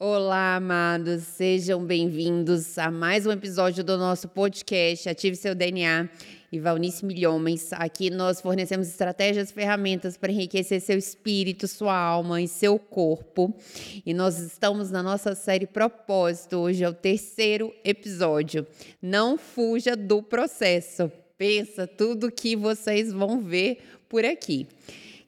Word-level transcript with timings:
Olá, 0.00 0.56
amados, 0.56 1.22
sejam 1.22 1.84
bem-vindos 1.84 2.76
a 2.78 2.90
mais 2.90 3.26
um 3.26 3.30
episódio 3.30 3.84
do 3.84 3.96
nosso 3.98 4.26
podcast 4.26 5.08
Ative 5.08 5.36
Seu 5.36 5.54
DNA 5.54 6.08
e 6.50 6.58
Valnice 6.58 7.04
Milhomens. 7.04 7.72
Aqui 7.74 8.10
nós 8.10 8.40
fornecemos 8.40 8.88
estratégias 8.88 9.50
e 9.50 9.52
ferramentas 9.52 10.16
para 10.16 10.32
enriquecer 10.32 10.80
seu 10.80 10.98
espírito, 10.98 11.68
sua 11.68 11.94
alma 11.94 12.40
e 12.40 12.48
seu 12.48 12.78
corpo. 12.78 13.54
E 14.04 14.12
nós 14.12 14.38
estamos 14.38 14.90
na 14.90 15.02
nossa 15.02 15.34
série 15.34 15.66
Propósito. 15.66 16.56
Hoje 16.56 16.82
é 16.82 16.88
o 16.88 16.94
terceiro 16.94 17.72
episódio. 17.84 18.66
Não 19.00 19.36
fuja 19.38 19.94
do 19.94 20.22
processo. 20.22 21.12
Pensa 21.38 21.86
tudo 21.86 22.32
que 22.32 22.56
vocês 22.56 23.12
vão 23.12 23.40
ver 23.40 23.78
por 24.08 24.24
aqui. 24.24 24.66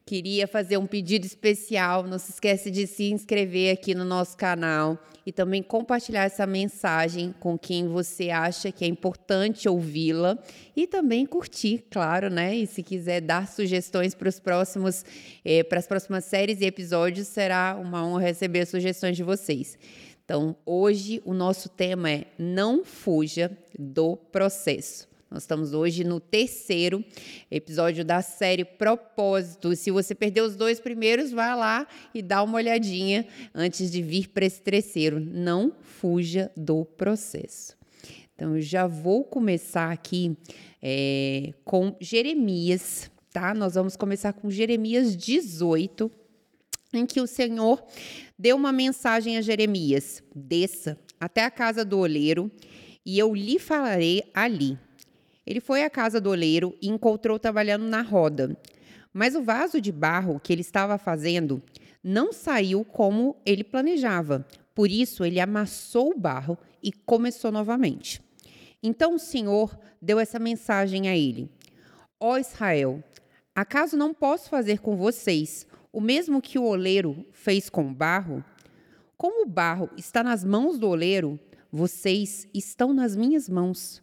Queria 0.07 0.47
fazer 0.47 0.77
um 0.77 0.87
pedido 0.87 1.25
especial. 1.25 2.03
Não 2.03 2.19
se 2.19 2.33
esquece 2.33 2.71
de 2.71 2.87
se 2.87 3.11
inscrever 3.11 3.73
aqui 3.73 3.95
no 3.95 4.05
nosso 4.05 4.37
canal 4.37 4.99
e 5.25 5.33
também 5.33 5.63
compartilhar 5.63 6.25
essa 6.25 6.47
mensagem 6.47 7.35
com 7.41 7.59
quem 7.59 7.89
você 7.89 8.29
acha 8.29 8.71
que 8.71 8.85
é 8.85 8.89
importante 8.89 9.67
ouvi-la 9.67 10.39
e 10.77 10.87
também 10.87 11.25
curtir, 11.25 11.87
claro, 11.91 12.29
né? 12.29 12.55
E 12.55 12.67
se 12.67 12.83
quiser 12.83 13.23
dar 13.23 13.49
sugestões 13.49 14.15
para 14.15 14.29
os 14.29 14.39
próximos, 14.39 15.07
eh, 15.43 15.65
para 15.65 15.79
as 15.79 15.87
próximas 15.87 16.27
séries 16.27 16.61
e 16.61 16.67
episódios, 16.67 17.29
será 17.29 17.75
uma 17.81 18.07
honra 18.07 18.25
receber 18.25 18.67
sugestões 18.67 19.17
de 19.17 19.23
vocês. 19.23 19.79
Então, 20.23 20.55
hoje 20.67 21.23
o 21.25 21.33
nosso 21.33 21.71
tema 21.71 22.11
é 22.11 22.25
não 22.39 22.85
fuja 22.85 23.51
do 23.79 24.17
processo. 24.17 25.14
Nós 25.35 25.43
estamos 25.43 25.75
hoje 25.75 26.05
no 26.05 26.21
terceiro 26.21 27.05
episódio 27.51 28.05
da 28.05 28.23
série 28.23 28.65
Propósito. 28.65 29.75
Se 29.75 29.91
você 29.91 30.15
perdeu 30.15 30.45
os 30.45 30.55
dois 30.55 30.79
primeiros, 30.79 31.33
vá 31.33 31.57
lá 31.57 31.89
e 32.15 32.23
dá 32.23 32.41
uma 32.41 32.55
olhadinha 32.55 33.27
antes 33.53 33.91
de 33.91 34.01
vir 34.01 34.29
para 34.29 34.47
esse 34.47 34.63
terceiro. 34.63 35.19
Não 35.19 35.73
fuja 35.83 36.53
do 36.57 36.85
processo. 36.85 37.77
Então, 38.33 38.55
eu 38.55 38.63
já 38.63 38.87
vou 38.87 39.25
começar 39.25 39.91
aqui 39.91 40.37
é, 40.81 41.53
com 41.65 41.97
Jeremias, 42.01 43.11
tá? 43.33 43.53
Nós 43.55 43.75
vamos 43.75 43.97
começar 43.97 44.33
com 44.35 44.49
Jeremias 44.49 45.17
18, 45.17 46.09
em 46.93 47.05
que 47.05 47.21
o 47.21 47.27
Senhor 47.27 47.85
deu 48.39 48.55
uma 48.55 48.71
mensagem 48.71 49.37
a 49.37 49.43
Jeremias: 49.43 50.23
desça 50.33 50.97
até 51.19 51.43
a 51.43 51.51
casa 51.51 51.85
do 51.85 51.99
oleiro 51.99 52.49
e 53.05 53.19
eu 53.19 53.35
lhe 53.35 53.59
falarei 53.59 54.23
ali. 54.33 54.79
Ele 55.47 55.61
foi 55.61 55.85
à 55.85 55.91
casa 55.91 56.21
do 56.21 56.31
oleiro 56.31 56.77
e 56.81 56.89
encontrou 56.89 57.39
trabalhando 57.39 57.85
na 57.85 58.03
roda. 58.03 58.57
Mas 59.13 59.35
o 59.35 59.43
vaso 59.43 59.81
de 59.81 59.93
barro 59.93 60.41
que 60.41 60.53
ele 60.53 60.63
estava 60.63 60.99
fazendo 60.99 61.63
não 62.03 62.33
saiu 62.33 62.85
como 62.85 63.37
ele 63.47 63.63
planejava. 63.63 64.47
Por 64.75 64.91
isso, 64.91 65.25
ele 65.25 65.41
amassou 65.41 66.11
o 66.11 66.19
barro 66.19 66.59
e 66.83 66.93
começou 66.93 67.53
novamente. 67.53 68.21
Então 68.83 69.15
o 69.15 69.19
Senhor 69.19 69.79
deu 70.01 70.19
essa 70.19 70.39
mensagem 70.39 71.09
a 71.09 71.17
ele: 71.17 71.49
Ó 72.21 72.35
oh 72.35 72.39
Israel, 72.39 73.03
acaso 73.55 73.97
não 73.97 74.13
posso 74.13 74.51
fazer 74.51 74.81
com 74.81 74.97
vocês 74.97 75.67
o 75.93 76.01
mesmo 76.01 76.43
que 76.43 76.59
o 76.59 76.65
oleiro 76.65 77.25
fez 77.33 77.71
com 77.71 77.89
o 77.89 77.95
barro? 77.95 78.45
Como 79.17 79.45
o 79.45 79.49
barro 79.49 79.89
está 79.97 80.23
nas 80.23 80.45
mãos 80.45 80.79
do 80.79 80.89
oleiro, 80.89 81.39
vocês 81.71 82.47
estão 82.53 82.93
nas 82.93 83.17
minhas 83.17 83.49
mãos. 83.49 84.03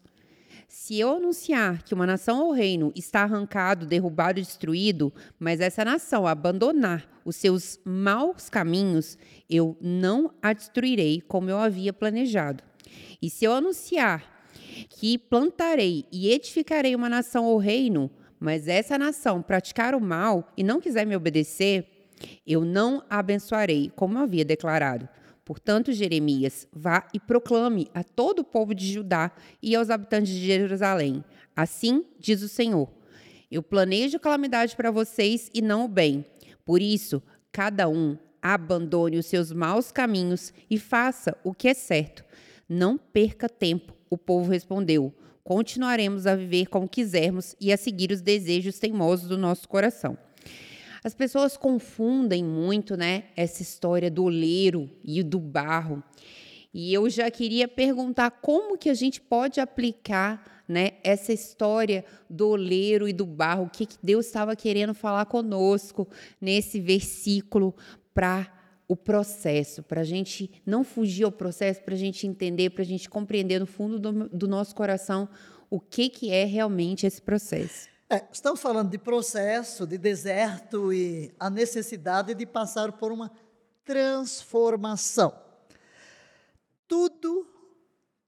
Se 0.73 0.97
eu 0.97 1.17
anunciar 1.17 1.83
que 1.83 1.93
uma 1.93 2.07
nação 2.07 2.45
ou 2.45 2.53
reino 2.53 2.93
está 2.95 3.23
arrancado, 3.23 3.85
derrubado 3.85 4.39
e 4.39 4.41
destruído, 4.41 5.13
mas 5.37 5.59
essa 5.59 5.83
nação 5.83 6.25
abandonar 6.25 7.05
os 7.25 7.35
seus 7.35 7.77
maus 7.83 8.49
caminhos, 8.49 9.17
eu 9.49 9.75
não 9.81 10.33
a 10.41 10.53
destruirei 10.53 11.19
como 11.19 11.49
eu 11.49 11.57
havia 11.57 11.91
planejado. 11.91 12.63
E 13.21 13.29
se 13.29 13.43
eu 13.43 13.51
anunciar 13.51 14.23
que 14.89 15.17
plantarei 15.17 16.05
e 16.09 16.31
edificarei 16.31 16.95
uma 16.95 17.09
nação 17.09 17.43
ou 17.43 17.57
reino, 17.57 18.09
mas 18.39 18.69
essa 18.69 18.97
nação 18.97 19.41
praticar 19.41 19.93
o 19.93 19.99
mal 19.99 20.53
e 20.55 20.63
não 20.63 20.79
quiser 20.79 21.05
me 21.05 21.17
obedecer, 21.17 21.85
eu 22.47 22.63
não 22.63 23.03
a 23.09 23.19
abençoarei 23.19 23.91
como 23.93 24.17
havia 24.17 24.45
declarado. 24.45 25.09
Portanto, 25.51 25.91
Jeremias, 25.91 26.65
vá 26.71 27.05
e 27.13 27.19
proclame 27.19 27.89
a 27.93 28.05
todo 28.05 28.39
o 28.39 28.43
povo 28.45 28.73
de 28.73 28.89
Judá 28.89 29.33
e 29.61 29.75
aos 29.75 29.89
habitantes 29.89 30.31
de 30.31 30.45
Jerusalém. 30.45 31.25
Assim 31.53 32.05
diz 32.17 32.41
o 32.41 32.47
Senhor: 32.47 32.87
Eu 33.51 33.61
planejo 33.61 34.17
calamidade 34.17 34.77
para 34.77 34.91
vocês 34.91 35.51
e 35.53 35.61
não 35.61 35.83
o 35.83 35.89
bem. 35.89 36.23
Por 36.63 36.81
isso, 36.81 37.21
cada 37.51 37.89
um 37.89 38.17
abandone 38.41 39.17
os 39.17 39.25
seus 39.25 39.51
maus 39.51 39.91
caminhos 39.91 40.53
e 40.69 40.79
faça 40.79 41.37
o 41.43 41.53
que 41.53 41.67
é 41.67 41.73
certo. 41.73 42.23
Não 42.69 42.97
perca 42.97 43.49
tempo, 43.49 43.93
o 44.09 44.17
povo 44.17 44.49
respondeu. 44.49 45.13
Continuaremos 45.43 46.27
a 46.27 46.33
viver 46.33 46.67
como 46.67 46.87
quisermos 46.87 47.57
e 47.59 47.73
a 47.73 47.77
seguir 47.77 48.13
os 48.13 48.21
desejos 48.21 48.79
teimosos 48.79 49.27
do 49.27 49.37
nosso 49.37 49.67
coração. 49.67 50.17
As 51.03 51.15
pessoas 51.15 51.57
confundem 51.57 52.43
muito, 52.43 52.95
né, 52.95 53.25
essa 53.35 53.63
história 53.63 54.09
do 54.11 54.23
oleiro 54.25 54.89
e 55.03 55.23
do 55.23 55.39
barro. 55.39 56.03
E 56.71 56.93
eu 56.93 57.09
já 57.09 57.29
queria 57.31 57.67
perguntar 57.67 58.29
como 58.29 58.77
que 58.77 58.89
a 58.89 58.93
gente 58.93 59.19
pode 59.19 59.59
aplicar, 59.59 60.63
né, 60.67 60.91
essa 61.03 61.33
história 61.33 62.05
do 62.29 62.49
oleiro 62.49 63.07
e 63.07 63.13
do 63.13 63.25
barro, 63.25 63.65
o 63.65 63.69
que, 63.69 63.85
que 63.85 63.97
Deus 64.01 64.27
estava 64.27 64.55
querendo 64.55 64.93
falar 64.93 65.25
conosco 65.25 66.07
nesse 66.39 66.79
versículo 66.79 67.75
para 68.13 68.61
o 68.87 68.95
processo, 68.95 69.81
para 69.81 70.01
a 70.01 70.05
gente 70.05 70.51
não 70.65 70.83
fugir 70.83 71.23
ao 71.23 71.31
processo, 71.31 71.81
para 71.81 71.95
a 71.95 71.97
gente 71.97 72.27
entender, 72.27 72.69
para 72.69 72.83
a 72.83 72.85
gente 72.85 73.09
compreender 73.09 73.59
no 73.59 73.65
fundo 73.65 73.99
do, 73.99 74.29
do 74.29 74.47
nosso 74.47 74.75
coração 74.75 75.27
o 75.69 75.79
que, 75.79 76.09
que 76.09 76.29
é 76.29 76.45
realmente 76.45 77.07
esse 77.07 77.21
processo. 77.21 77.90
É, 78.13 78.27
estamos 78.29 78.59
falando 78.59 78.89
de 78.89 78.97
processo, 78.97 79.87
de 79.87 79.97
deserto 79.97 80.91
e 80.91 81.33
a 81.39 81.49
necessidade 81.49 82.33
de 82.33 82.45
passar 82.45 82.91
por 82.91 83.09
uma 83.09 83.31
transformação. 83.85 85.33
Tudo, 86.89 87.47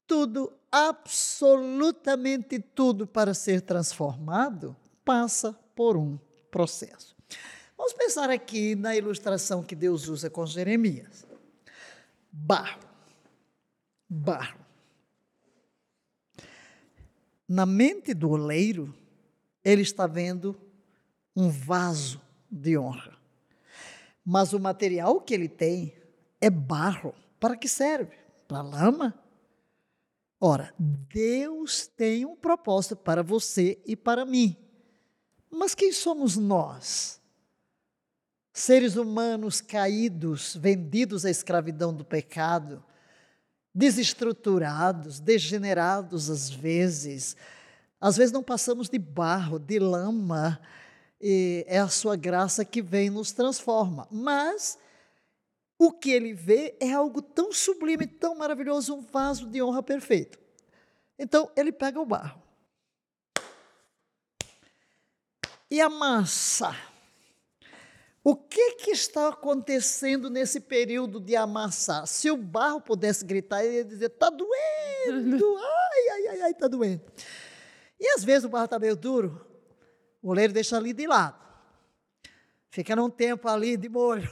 tudo, 0.08 0.54
absolutamente 0.72 2.60
tudo 2.60 3.06
para 3.06 3.34
ser 3.34 3.60
transformado 3.60 4.74
passa 5.04 5.52
por 5.76 5.98
um 5.98 6.18
processo. 6.50 7.14
Vamos 7.78 7.92
pensar 7.92 8.30
aqui 8.30 8.76
na 8.76 8.96
ilustração 8.96 9.62
que 9.62 9.76
Deus 9.76 10.08
usa 10.08 10.30
com 10.30 10.46
Jeremias. 10.46 11.28
Barro. 12.32 12.80
Barro. 14.08 14.64
Na 17.46 17.66
mente 17.66 18.14
do 18.14 18.30
oleiro, 18.30 19.03
ele 19.64 19.82
está 19.82 20.08
vendo 20.08 20.60
um 21.36 21.50
vaso 21.50 22.22
de 22.50 22.78
honra. 22.78 23.18
Mas 24.26 24.54
o 24.54 24.60
material 24.60 25.20
que 25.22 25.34
ele 25.34 25.50
tem 25.50 25.94
é 26.40 26.50
barro. 26.50 27.14
Para 27.40 27.58
que 27.58 27.68
serve? 27.68 28.16
Para 28.48 28.62
lama? 28.62 29.14
Ora, 30.40 30.74
Deus 30.78 31.88
tem 31.88 32.26
um 32.26 32.36
propósito 32.36 32.96
para 32.96 33.24
você 33.24 33.82
e 33.86 33.96
para 33.96 34.26
mim. 34.26 34.58
Mas 35.50 35.74
quem 35.74 35.92
somos 35.92 36.36
nós? 36.36 37.22
Seres 38.52 38.96
humanos 38.96 39.62
caídos, 39.62 40.56
vendidos 40.56 41.26
à 41.26 41.30
escravidão 41.30 41.94
do 41.94 42.04
pecado, 42.04 42.84
desestruturados, 43.74 45.20
degenerados 45.20 46.30
às 46.30 46.50
vezes, 46.50 47.36
às 48.04 48.18
vezes 48.18 48.34
não 48.34 48.44
passamos 48.44 48.90
de 48.90 49.00
barro, 49.00 49.58
de 49.58 49.80
lama, 49.80 50.60
e 51.22 51.64
é 51.70 51.80
a 51.80 51.88
sua 51.88 52.18
graça 52.18 52.66
que 52.66 52.82
vem 52.82 53.08
e 53.08 53.10
nos 53.10 53.32
transforma. 53.32 54.06
Mas 54.12 54.78
o 55.80 55.90
que 55.90 56.12
ele 56.12 56.34
vê 56.34 56.76
é 56.82 56.92
algo 56.92 57.22
tão 57.22 57.54
sublime, 57.54 58.06
tão 58.06 58.36
maravilhoso, 58.36 58.94
um 58.94 59.02
vaso 59.02 59.48
de 59.48 59.64
honra 59.64 59.82
perfeito. 59.82 60.38
Então 61.18 61.50
ele 61.56 61.72
pega 61.72 61.98
o 61.98 62.06
barro 62.06 62.44
e 65.72 65.80
amassa. 65.80 66.76
O 68.22 68.36
que, 68.36 68.72
que 68.74 68.92
está 68.92 69.30
acontecendo 69.30 70.30
nesse 70.30 70.60
período 70.60 71.22
de 71.22 71.38
amassar? 71.38 72.06
Se 72.06 72.30
o 72.30 72.36
barro 72.36 72.82
pudesse 72.82 73.24
gritar, 73.24 73.64
ele 73.64 73.78
ia 73.78 73.86
dizer: 73.86 74.08
está 74.08 74.30
doendo, 74.30 75.56
ai, 75.58 76.28
ai, 76.28 76.42
ai, 76.42 76.52
está 76.52 76.68
doendo. 76.68 77.02
E 78.04 78.08
às 78.10 78.24
vezes 78.26 78.44
o 78.44 78.50
barro 78.50 78.66
está 78.66 78.78
meio 78.78 78.98
duro, 78.98 79.48
o 80.22 80.32
oleiro 80.32 80.52
deixa 80.52 80.76
ali 80.76 80.92
de 80.92 81.08
lado. 81.08 81.42
Fica 82.70 82.98
num 82.98 83.10
tempo 83.10 83.48
ali 83.48 83.78
de 83.78 83.88
molho. 83.88 84.30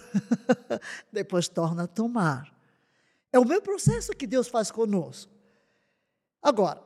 Depois 1.09 1.47
torna 1.47 1.83
a 1.83 1.87
tomar. 1.87 2.53
É 3.31 3.39
o 3.39 3.45
mesmo 3.45 3.61
processo 3.61 4.11
que 4.11 4.27
Deus 4.27 4.49
faz 4.49 4.69
conosco. 4.69 5.31
Agora, 6.41 6.83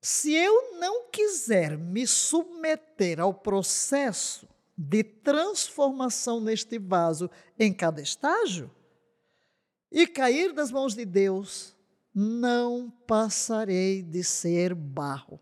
se 0.00 0.32
eu 0.32 0.78
não 0.78 1.08
quiser 1.10 1.76
me 1.76 2.06
submeter 2.06 3.18
ao 3.18 3.34
processo 3.34 4.48
de 4.78 5.02
transformação 5.02 6.40
neste 6.40 6.78
vaso 6.78 7.28
em 7.58 7.72
cada 7.72 8.00
estágio, 8.00 8.70
e 9.90 10.06
cair 10.06 10.52
das 10.52 10.70
mãos 10.70 10.94
de 10.94 11.04
Deus, 11.04 11.74
não 12.14 12.90
passarei 13.06 14.02
de 14.02 14.22
ser 14.22 14.74
barro. 14.74 15.40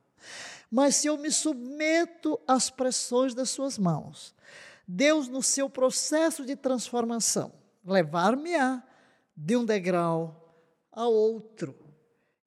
Mas 0.73 0.97
se 0.97 1.07
eu 1.07 1.19
me 1.19 1.31
submeto 1.31 2.41
às 2.49 2.71
pressões 2.71 3.35
das 3.35 3.51
suas 3.51 3.77
mãos, 3.77 4.35
Deus, 4.89 5.29
no 5.29 5.43
seu 5.43 5.69
processo 5.69 6.47
de 6.47 6.57
transformação, 6.57 7.53
levar-me-á 7.85 8.83
de 9.37 9.55
um 9.55 9.67
degrau 9.67 10.57
a 10.91 11.07
outro. 11.07 11.77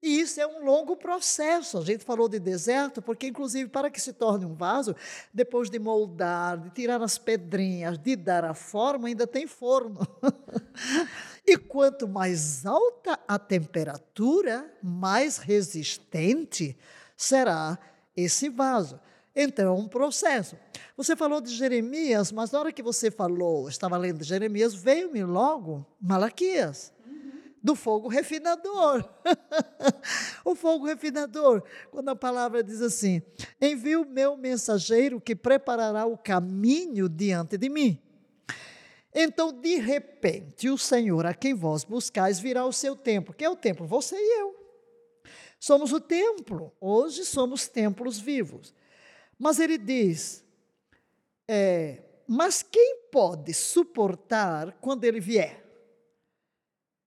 E 0.02 0.22
isso 0.22 0.42
é 0.42 0.48
um 0.48 0.66
longo 0.66 0.96
processo. 0.96 1.78
A 1.78 1.82
gente 1.84 2.04
falou 2.04 2.28
de 2.28 2.40
deserto, 2.40 3.00
porque, 3.00 3.28
inclusive, 3.28 3.70
para 3.70 3.92
que 3.92 4.02
se 4.02 4.12
torne 4.12 4.44
um 4.44 4.56
vaso, 4.56 4.96
depois 5.32 5.70
de 5.70 5.78
moldar, 5.78 6.58
de 6.58 6.72
tirar 6.72 7.04
as 7.04 7.20
pedrinhas, 7.20 7.98
de 8.00 8.16
dar 8.16 8.44
a 8.44 8.56
forma, 8.56 9.08
ainda 9.08 9.28
tem 9.28 9.46
forno. 9.46 10.00
e 11.46 11.58
quanto 11.58 12.08
mais 12.08 12.66
alta 12.66 13.20
a 13.28 13.38
temperatura, 13.38 14.72
mais 14.82 15.38
resistente 15.38 16.76
será 17.16 17.78
esse 18.16 18.50
vaso. 18.50 19.00
Então, 19.36 19.76
é 19.76 19.80
um 19.80 19.88
processo. 19.88 20.56
Você 20.96 21.16
falou 21.16 21.42
de 21.42 21.54
Jeremias, 21.54 22.32
mas 22.32 22.52
na 22.52 22.60
hora 22.60 22.72
que 22.72 22.82
você 22.82 23.12
falou, 23.12 23.68
estava 23.68 23.98
lendo 23.98 24.24
Jeremias, 24.24 24.74
veio-me 24.74 25.24
logo 25.24 25.86
Malaquias, 26.00 26.94
do 27.62 27.76
fogo 27.76 28.08
refinador. 28.08 29.04
o 30.46 30.56
fogo 30.56 30.86
refinador, 30.86 31.64
quando 31.92 32.10
a 32.10 32.16
palavra 32.16 32.64
diz 32.64 32.82
assim: 32.82 33.22
envio 33.60 34.04
o 34.04 34.10
meu 34.10 34.38
mensageiro 34.38 35.20
que 35.20 35.36
preparará 35.36 36.06
o 36.06 36.18
caminho 36.18 37.10
diante 37.10 37.58
de 37.58 37.68
mim. 37.68 38.00
Então, 39.14 39.52
de 39.52 39.78
repente, 39.78 40.70
o 40.70 40.78
Senhor 40.78 41.26
a 41.26 41.34
quem 41.34 41.54
vós 41.54 41.84
buscais 41.86 42.38
virá 42.38 42.66
o 42.66 42.74
seu 42.74 42.98
tempo. 42.98 43.34
Que 43.34 43.46
é 43.46 43.50
o 43.50 43.56
templo? 43.56 43.88
Você 43.88 44.16
e 44.16 44.42
eu. 44.42 44.65
Somos 45.66 45.92
o 45.92 46.00
templo. 46.00 46.72
Hoje 46.80 47.26
somos 47.26 47.68
templos 47.68 48.20
vivos. 48.20 48.72
Mas 49.36 49.60
ele 49.60 49.80
diz: 49.80 50.46
é, 51.48 52.04
mas 52.28 52.62
quem 52.62 53.08
pode 53.12 53.52
suportar 53.52 54.78
quando 54.80 55.06
ele 55.06 55.20
vier? 55.20 55.66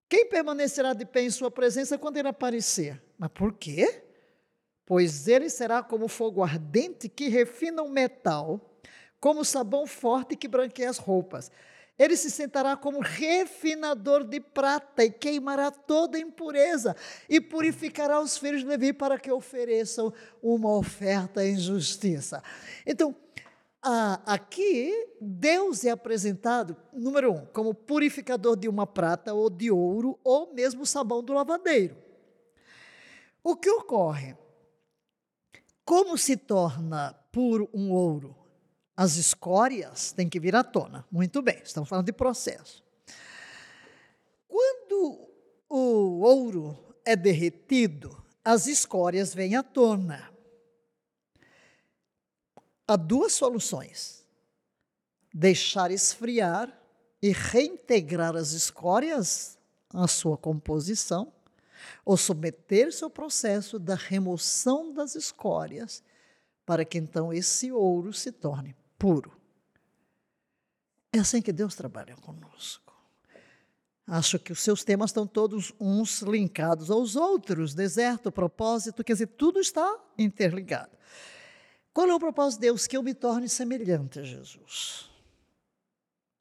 Quem 0.09 0.27
permanecerá 0.29 0.93
de 0.93 1.05
pé 1.05 1.23
em 1.23 1.31
sua 1.31 1.53
presença 1.53 1.97
quando 1.97 2.17
ele 2.17 2.27
aparecer? 2.27 3.01
Mas 3.17 3.31
por 3.31 3.53
quê? 3.53 4.03
Pois 4.85 5.29
ele 5.29 5.49
será 5.49 5.81
como 5.81 6.09
fogo 6.09 6.43
ardente 6.43 7.09
que 7.09 7.29
refina 7.29 7.81
o 7.85 7.89
metal, 7.89 8.81
como 9.21 9.45
sabão 9.45 9.87
forte 9.87 10.35
que 10.35 10.49
branqueia 10.49 10.91
as 10.91 10.99
roupas. 10.99 11.49
Ele 11.99 12.17
se 12.17 12.31
sentará 12.31 12.77
como 12.77 13.01
refinador 13.01 14.23
de 14.23 14.39
prata 14.39 15.05
e 15.05 15.11
queimará 15.11 15.71
toda 15.71 16.19
impureza 16.19 16.95
e 17.29 17.41
purificará 17.41 18.21
os 18.21 18.39
filhos 18.39 18.61
de 18.61 18.69
Levi 18.69 18.93
para 18.93 19.19
que 19.19 19.33
ofereçam 19.33 20.13
uma 20.41 20.77
oferta 20.77 21.45
em 21.45 21.59
justiça. 21.59 22.41
Então, 22.87 23.17
aqui, 24.25 24.93
Deus 25.21 25.85
é 25.85 25.91
apresentado, 25.91 26.77
número 26.93 27.33
um, 27.33 27.47
como 27.47 27.75
purificador 27.75 28.57
de 28.57 28.69
uma 28.69 28.87
prata 28.87 29.35
ou 29.35 29.51
de 29.51 29.71
ouro 29.71 30.17
ou 30.23 30.55
mesmo 30.55 30.87
sabão 30.87 31.23
do 31.23 31.33
lavadeiro. 31.33 31.97
O 33.43 33.57
que 33.57 33.71
ocorre? 33.71 34.37
Como 35.85 36.17
se 36.17 36.37
torna 36.37 37.13
puro 37.33 37.69
um 37.73 37.91
ouro? 37.91 38.37
As 38.99 39.17
escórias 39.17 40.11
têm 40.11 40.29
que 40.29 40.41
vir 40.41 40.57
à 40.57 40.65
tona. 40.65 41.07
Muito 41.09 41.41
bem, 41.41 41.61
estamos 41.63 41.89
falando 41.89 42.07
de 42.07 42.13
processo. 42.13 42.83
Quando 44.49 45.31
o 45.69 46.19
ouro 46.23 46.77
é 47.05 47.15
derretido, 47.15 48.21
as 48.45 48.67
escórias 48.67 49.33
vêm 49.33 49.55
à 49.55 49.63
tona. 49.63 50.29
Há 52.89 52.97
duas 52.97 53.35
soluções: 53.35 54.27
deixar 55.33 55.93
esfriar 55.93 56.77
e 57.23 57.31
reintegrar 57.31 58.35
as 58.35 58.51
escórias 58.51 59.57
à 59.91 60.09
sua 60.09 60.37
composição, 60.37 61.33
ou 62.05 62.17
submeter-se 62.17 63.05
ao 63.05 63.11
processo 63.11 63.79
da 63.79 63.95
remoção 63.95 64.93
das 64.93 65.15
escórias, 65.15 66.03
para 66.67 66.85
que 66.85 66.99
então 66.99 67.33
esse 67.33 67.71
ouro 67.71 68.13
se 68.13 68.33
torne 68.33 68.75
puro. 68.99 69.33
É 71.13 71.19
assim 71.19 71.41
que 71.41 71.53
Deus 71.53 71.75
trabalha 71.75 72.17
conosco. 72.17 72.89
Acho 74.07 74.39
que 74.39 74.53
os 74.53 74.61
seus 74.61 74.83
temas 74.83 75.11
estão 75.11 75.27
todos 75.27 75.73
uns 75.79 76.23
linkados 76.23 76.91
aos 76.91 77.15
outros, 77.15 77.75
deserto, 77.75 78.33
propósito, 78.33 79.05
quer 79.05 79.13
dizer, 79.13 79.27
tudo 79.27 79.61
está 79.61 79.99
interligado. 80.17 80.97
Qual 81.93 82.09
é 82.09 82.15
o 82.15 82.19
propósito 82.19 82.61
de 82.61 82.69
Deus? 82.69 82.87
Que 82.87 82.97
eu 82.97 83.03
me 83.03 83.13
torne 83.13 83.49
semelhante 83.49 84.19
a 84.19 84.23
Jesus. 84.23 85.11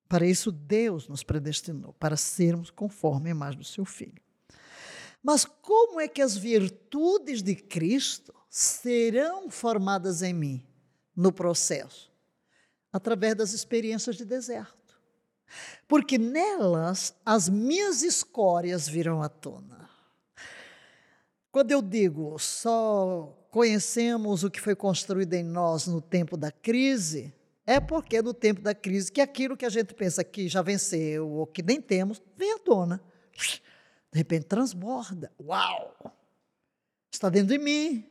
Para 0.08 0.26
isso, 0.26 0.52
Deus 0.52 1.10
nos 1.10 1.24
predestinou, 1.24 1.94
para 1.94 2.16
sermos 2.16 2.70
conforme 2.70 3.30
a 3.30 3.32
imagem 3.32 3.60
do 3.60 3.66
seu 3.66 3.84
Filho. 3.84 4.22
Mas 5.22 5.44
como 5.44 6.00
é 6.00 6.08
que 6.08 6.22
as 6.22 6.38
virtudes 6.38 7.42
de 7.42 7.56
Cristo 7.56 8.34
serão 8.50 9.50
formadas 9.50 10.22
em 10.22 10.34
mim 10.34 10.66
no 11.14 11.34
processo? 11.34 12.10
Através 12.92 13.36
das 13.36 13.54
experiências 13.54 14.16
de 14.16 14.26
deserto. 14.26 15.00
Porque 15.88 16.18
nelas 16.18 17.16
as 17.26 17.48
minhas 17.48 18.04
escórias 18.04 18.88
virão 18.88 19.22
à 19.22 19.30
tona. 19.30 19.90
Quando 21.52 21.72
eu 21.72 21.82
digo 21.82 22.38
só 22.38 23.34
conhecemos 23.50 24.44
o 24.44 24.52
que 24.52 24.62
foi 24.62 24.76
construído 24.76 25.34
em 25.34 25.44
nós 25.44 25.88
no 25.88 26.02
tempo 26.02 26.38
da 26.38 26.52
crise, 26.52 27.34
é 27.66 27.80
porque 27.80 28.22
no 28.22 28.34
tempo 28.34 28.62
da 28.62 28.76
crise 28.76 29.12
que 29.12 29.22
aquilo 29.22 29.58
que 29.58 29.66
a 29.66 29.70
gente 29.70 29.94
pensa 29.94 30.24
que 30.24 30.48
já 30.48 30.62
venceu 30.62 31.30
ou 31.30 31.48
que 31.48 31.64
nem 31.64 31.82
temos, 31.82 32.22
vem 32.36 32.54
à 32.54 32.60
tona. 32.60 33.02
De 34.12 34.18
repente 34.18 34.46
transborda. 34.46 35.32
Uau! 35.40 35.96
Está 37.12 37.30
dentro 37.30 37.50
de 37.50 37.58
mim. 37.58 38.08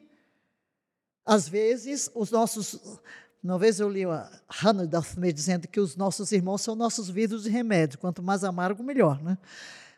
Às 1.24 1.48
vezes, 1.48 2.10
os 2.14 2.30
nossos 2.30 3.00
uma 3.42 3.58
vez 3.58 3.78
eu 3.78 3.88
li 3.88 4.04
a 4.04 4.30
Hannah 4.48 4.86
Duffy 4.86 5.32
dizendo 5.32 5.68
que 5.68 5.78
os 5.78 5.96
nossos 5.96 6.32
irmãos 6.32 6.62
são 6.62 6.74
nossos 6.74 7.08
vidros 7.08 7.44
de 7.44 7.50
remédio, 7.50 7.98
quanto 7.98 8.22
mais 8.22 8.42
amargo, 8.44 8.82
melhor, 8.82 9.22
né? 9.22 9.38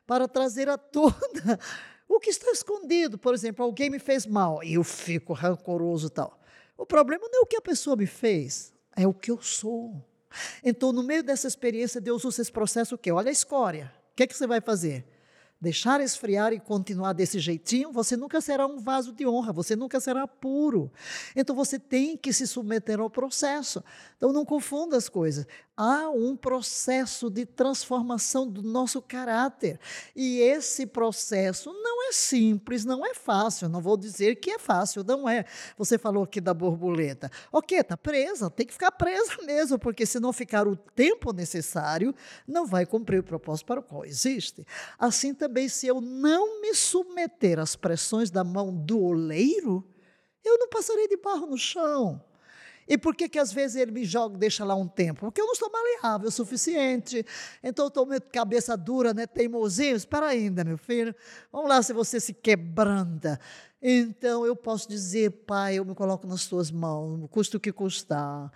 Para 0.06 0.29
trazer 0.29 0.69
à 0.69 0.76
tona 0.76 1.58
o 2.08 2.19
que 2.19 2.31
está 2.31 2.50
escondido. 2.50 3.18
Por 3.18 3.35
exemplo, 3.35 3.64
alguém 3.64 3.90
me 3.90 3.99
fez 3.99 4.26
mal 4.26 4.62
e 4.62 4.75
eu 4.75 4.85
fico 4.85 5.33
rancoroso 5.33 6.09
e 6.09 6.11
tal. 6.11 6.40
O 6.76 6.87
problema 6.87 7.28
não 7.30 7.40
é 7.40 7.42
o 7.42 7.47
que 7.47 7.57
a 7.57 7.62
pessoa 7.62 7.97
me 7.97 8.07
fez, 8.07 8.73
é 8.97 9.07
o 9.07 9.14
que 9.14 9.30
eu 9.30 9.40
sou. 9.42 10.04
Então, 10.62 10.92
no 10.92 11.02
meio 11.02 11.23
dessa 11.23 11.49
experiência, 11.49 12.00
Deus 12.00 12.25
usa 12.25 12.42
esse 12.42 12.52
processo 12.52 12.95
o 12.95 12.99
quê? 12.99 13.11
Olha 13.11 13.28
a 13.28 13.33
escória. 13.33 13.92
O 14.12 14.16
que 14.16 14.23
é 14.23 14.26
que 14.26 14.37
você 14.37 14.47
vai 14.47 14.61
fazer? 14.61 15.04
Deixar 15.61 16.00
esfriar 16.00 16.53
e 16.53 16.61
continuar 16.61 17.12
desse 17.12 17.38
jeitinho, 17.38 17.93
você 17.93 18.17
nunca 18.17 18.41
será 18.41 18.67
um 18.67 18.79
vaso 18.79 19.12
de 19.12 19.27
honra, 19.27 19.53
você 19.53 19.75
nunca 19.75 19.99
será 19.99 20.27
puro. 20.27 20.93
Então 21.35 21.55
você 21.55 21.79
tem 21.79 22.17
que 22.17 22.33
se 22.33 22.47
submeter 22.47 23.00
ao 23.00 23.11
processo. 23.11 23.83
Então 24.17 24.33
não 24.33 24.45
confunda 24.45 24.97
as 24.97 25.09
coisas. 25.09 25.47
Há 25.77 26.11
um 26.11 26.37
processo 26.37 27.31
de 27.31 27.47
transformação 27.47 28.49
do 28.49 28.62
nosso 28.62 29.00
caráter. 29.00 29.79
E 30.15 30.41
esse 30.41 30.87
processo 30.87 31.73
não 31.73 32.09
é 32.09 32.12
simples, 32.12 32.85
não 32.85 33.07
é 33.07 33.15
fácil. 33.15 33.69
Não 33.69 33.81
vou 33.81 33.97
dizer 33.97 34.37
que 34.37 34.50
é 34.50 34.59
fácil, 34.59 35.05
não 35.05 35.29
é. 35.29 35.45
Você 35.77 35.97
falou 35.97 36.25
aqui 36.25 36.41
da 36.41 36.53
borboleta. 36.53 37.31
Ok, 37.53 37.79
está 37.79 37.97
presa, 37.97 38.50
tem 38.50 38.67
que 38.67 38.73
ficar 38.73 38.91
presa 38.91 39.37
mesmo, 39.47 39.79
porque 39.79 40.05
se 40.05 40.19
não 40.19 40.33
ficar 40.33 40.67
o 40.67 40.75
tempo 40.77 41.33
necessário, 41.33 42.15
não 42.47 42.67
vai 42.67 42.85
cumprir 42.85 43.21
o 43.21 43.25
propósito 43.25 43.67
para 43.67 43.81
o 43.81 43.83
qual 43.83 44.05
existe. 44.05 44.67
Assim 44.99 45.33
também, 45.33 45.48
se 45.69 45.87
eu 45.87 46.00
não 46.00 46.61
me 46.61 46.75
submeter 46.75 47.59
às 47.59 47.76
pressões 47.76 48.31
da 48.31 48.43
mão 48.43 48.75
do 48.75 49.02
oleiro, 49.02 49.85
eu 50.45 50.59
não 50.59 50.69
passarei 50.69 51.09
de 51.09 51.17
barro 51.17 51.47
no 51.47 51.59
chão. 51.59 52.23
E 52.88 52.97
por 52.97 53.14
que, 53.14 53.28
que 53.28 53.38
às 53.38 53.52
vezes 53.52 53.76
ele 53.76 53.93
me 53.93 54.05
joga, 54.05 54.38
deixa 54.38 54.64
lá 54.64 54.75
um 54.75 54.88
tempo? 54.88 55.21
Porque 55.21 55.40
eu 55.40 55.45
não 55.45 55.52
estou 55.52 55.71
maleável 55.71 56.28
o 56.28 56.33
suficiente. 56.33 57.25
Então 57.62 57.85
eu 57.85 57.88
estou 57.88 58.07
meio 58.07 58.23
cabeça 58.23 58.75
dura, 58.76 59.12
né? 59.12 59.26
teimosinho. 59.26 59.95
Espera 59.95 60.28
ainda, 60.28 60.64
meu 60.64 60.78
filho. 60.78 61.14
Vamos 61.52 61.69
lá 61.69 61.83
se 61.83 61.93
você 61.93 62.19
se 62.19 62.33
quebranta. 62.33 63.38
Então 63.81 64.47
eu 64.47 64.57
posso 64.57 64.88
dizer, 64.88 65.31
Pai, 65.47 65.75
eu 65.75 65.85
me 65.85 65.95
coloco 65.95 66.26
nas 66.26 66.47
tuas 66.47 66.71
mãos, 66.71 67.28
custa 67.31 67.59
o 67.59 67.61
que 67.61 67.71
custar. 67.71 68.50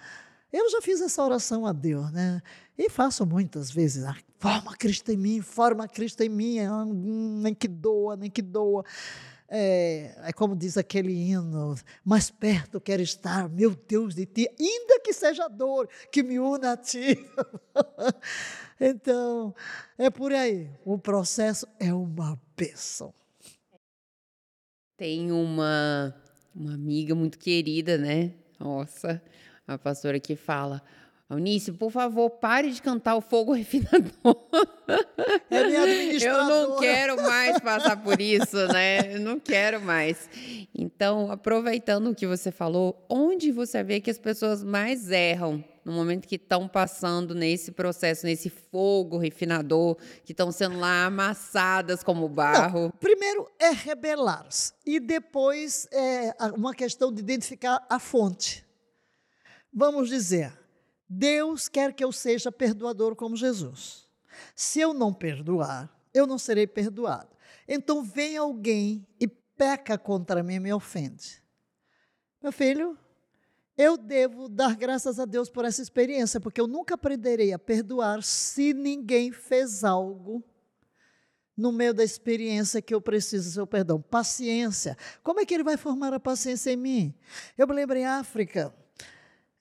Eu 0.53 0.69
já 0.71 0.83
fiz 0.83 1.01
essa 1.01 1.25
oração 1.25 1.65
a 1.65 1.73
Deus, 1.73 2.13
né? 2.13 2.43
E 2.77 2.91
faço 2.91 3.25
muitas 3.25 3.71
vezes. 3.71 4.05
Ah, 4.05 4.17
forma 4.39 4.77
Cristo 4.77 5.11
em 5.11 5.17
mim, 5.17 5.41
forma 5.41 5.89
Cristo 5.89 6.23
em 6.23 6.29
mim, 6.29 6.59
ah, 6.61 6.85
nem 6.85 7.55
que 7.55 7.67
doa, 7.67 8.17
nem 8.17 8.31
que 8.31 8.43
doa. 8.43 8.85
é, 9.49 10.15
é, 10.25 10.33
como 10.33 10.57
diz 10.57 10.79
aquele 10.79 11.13
hino, 11.13 11.75
mais 12.03 12.31
perto 12.31 12.81
quero 12.81 13.03
estar, 13.03 13.51
meu 13.51 13.75
Deus, 13.75 14.15
de 14.15 14.25
ti, 14.25 14.49
ainda 14.59 14.99
que 15.01 15.13
seja 15.13 15.47
dor 15.47 15.89
que 16.11 16.23
me 16.23 16.39
una 16.39 16.73
a 16.73 16.77
ti. 16.77 17.19
então, 18.81 19.55
é 19.99 20.09
por 20.09 20.33
aí. 20.33 20.71
O 20.87 20.99
processo 20.99 21.67
é 21.79 21.93
uma 21.93 22.41
bênção. 22.57 23.13
Tem 24.97 25.31
uma, 25.31 26.15
uma 26.55 26.73
amiga 26.73 27.15
muito 27.15 27.39
querida, 27.39 27.99
né? 27.99 28.33
Nossa, 28.59 29.23
a 29.67 29.79
pastora 29.79 30.19
que 30.19 30.37
fala 30.37 30.83
Eunice, 31.33 31.73
por 31.73 31.91
favor, 31.91 32.29
pare 32.29 32.71
de 32.71 32.83
cantar 32.83 33.17
o 33.17 33.21
fogo 33.21 33.53
refinador. 33.57 34.37
É 35.51 35.67
minha 35.67 36.25
Eu 36.25 36.45
não 36.45 36.79
quero 36.79 37.17
mais 37.23 37.59
passar 37.59 37.97
por 37.97 38.21
isso, 38.21 38.57
né? 38.69 39.15
Eu 39.15 39.21
não 39.21 39.41
quero 39.41 39.81
mais. 39.81 40.29
Então, 40.75 41.31
aproveitando 41.31 42.11
o 42.11 42.15
que 42.15 42.27
você 42.27 42.51
falou, 42.51 43.07
onde 43.09 43.51
você 43.51 43.83
vê 43.83 44.01
que 44.01 44.11
as 44.11 44.19
pessoas 44.19 44.63
mais 44.63 45.11
erram 45.11 45.65
no 45.85 45.93
momento 45.93 46.29
que 46.29 46.37
estão 46.37 46.69
passando 46.69 47.35
nesse 47.35 47.73
processo, 47.73 48.27
nesse 48.27 48.51
fogo 48.51 49.19
refinador, 49.19 49.97
que 50.25 50.33
estão 50.33 50.53
sendo 50.53 50.79
lá 50.79 51.07
amassadas 51.07 52.03
como 52.03 52.29
barro? 52.29 52.83
Não, 52.83 52.91
primeiro 52.91 53.51
é 53.59 53.71
rebelar-se 53.71 54.73
e 54.87 55.01
depois 55.01 55.89
é 55.91 56.35
uma 56.57 56.75
questão 56.75 57.11
de 57.11 57.21
identificar 57.21 57.85
a 57.89 57.99
fonte. 57.99 58.65
Vamos 59.73 60.09
dizer, 60.09 60.53
Deus 61.09 61.69
quer 61.69 61.95
que 61.95 62.05
eu 62.05 62.13
seja 62.13 62.53
perdoador 62.53 63.17
como 63.17 63.37
Jesus. 63.37 64.09
Se 64.55 64.81
eu 64.81 64.93
não 64.93 65.13
perdoar, 65.13 65.91
eu 66.13 66.27
não 66.27 66.39
serei 66.39 66.67
perdoado. 66.67 67.31
Então 67.67 68.03
vem 68.03 68.37
alguém 68.37 69.07
e 69.21 69.27
peca 69.27 69.97
contra 69.97 70.43
mim 70.43 70.55
e 70.55 70.61
me 70.61 70.73
ofende. 70.73 71.43
Meu 72.43 72.53
filho, 72.53 72.99
eu 73.77 73.97
devo 73.97 74.49
dar 74.49 74.77
graças 74.77 75.19
a 75.19 75.25
Deus 75.25 75.49
por 75.49 75.65
essa 75.65 75.81
experiência, 75.81 76.41
porque 76.41 76.61
eu 76.61 76.67
nunca 76.67 76.95
aprenderei 76.95 77.53
a 77.53 77.59
perdoar 77.59 78.23
se 78.23 78.75
ninguém 78.75 79.33
fez 79.33 79.85
algo 79.85 80.45
no 81.57 81.71
meio 81.71 81.95
da 81.95 82.03
experiência 82.03 82.83
que 82.83 82.95
eu 82.95 83.01
preciso 83.01 83.49
do 83.49 83.53
seu 83.53 83.67
perdão. 83.67 84.01
Paciência. 84.01 84.97
Como 85.23 85.41
é 85.41 85.47
que 85.47 85.55
ele 85.55 85.63
vai 85.63 85.77
formar 85.77 86.13
a 86.13 86.21
paciência 86.21 86.71
em 86.71 86.77
mim? 86.77 87.15
Eu 87.57 87.67
me 87.67 87.75
lembro 87.75 87.97
em 87.97 88.05
África, 88.05 88.75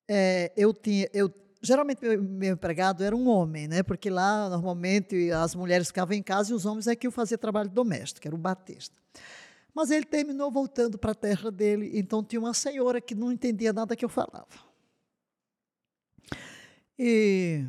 é, 0.10 0.52
eu 0.56 0.74
tinha, 0.74 1.10
eu 1.14 1.32
geralmente 1.62 2.02
meu, 2.02 2.22
meu, 2.22 2.54
empregado 2.54 3.04
era 3.04 3.16
um 3.16 3.28
homem, 3.28 3.68
né? 3.68 3.84
Porque 3.84 4.10
lá 4.10 4.50
normalmente 4.50 5.32
as 5.32 5.54
mulheres 5.54 5.88
ficavam 5.88 6.16
em 6.16 6.24
casa 6.24 6.52
e 6.52 6.56
os 6.56 6.66
homens 6.66 6.88
é 6.88 6.96
que 6.96 7.06
eu 7.06 7.12
fazia 7.12 7.38
trabalho 7.38 7.70
doméstico, 7.70 8.28
era 8.28 8.36
o 8.36 8.40
batista. 8.40 8.96
Mas 9.74 9.92
ele 9.92 10.06
terminou 10.06 10.52
voltando 10.52 10.98
para 10.98 11.12
a 11.12 11.16
terra 11.16 11.50
dele, 11.50 11.92
então 11.94 12.24
tinha 12.24 12.40
uma 12.40 12.54
senhora 12.54 13.00
que 13.00 13.16
não 13.16 13.32
entendia 13.32 13.72
nada 13.72 13.96
que 13.96 14.04
eu 14.04 14.10
falava. 14.10 14.72
E 17.00 17.66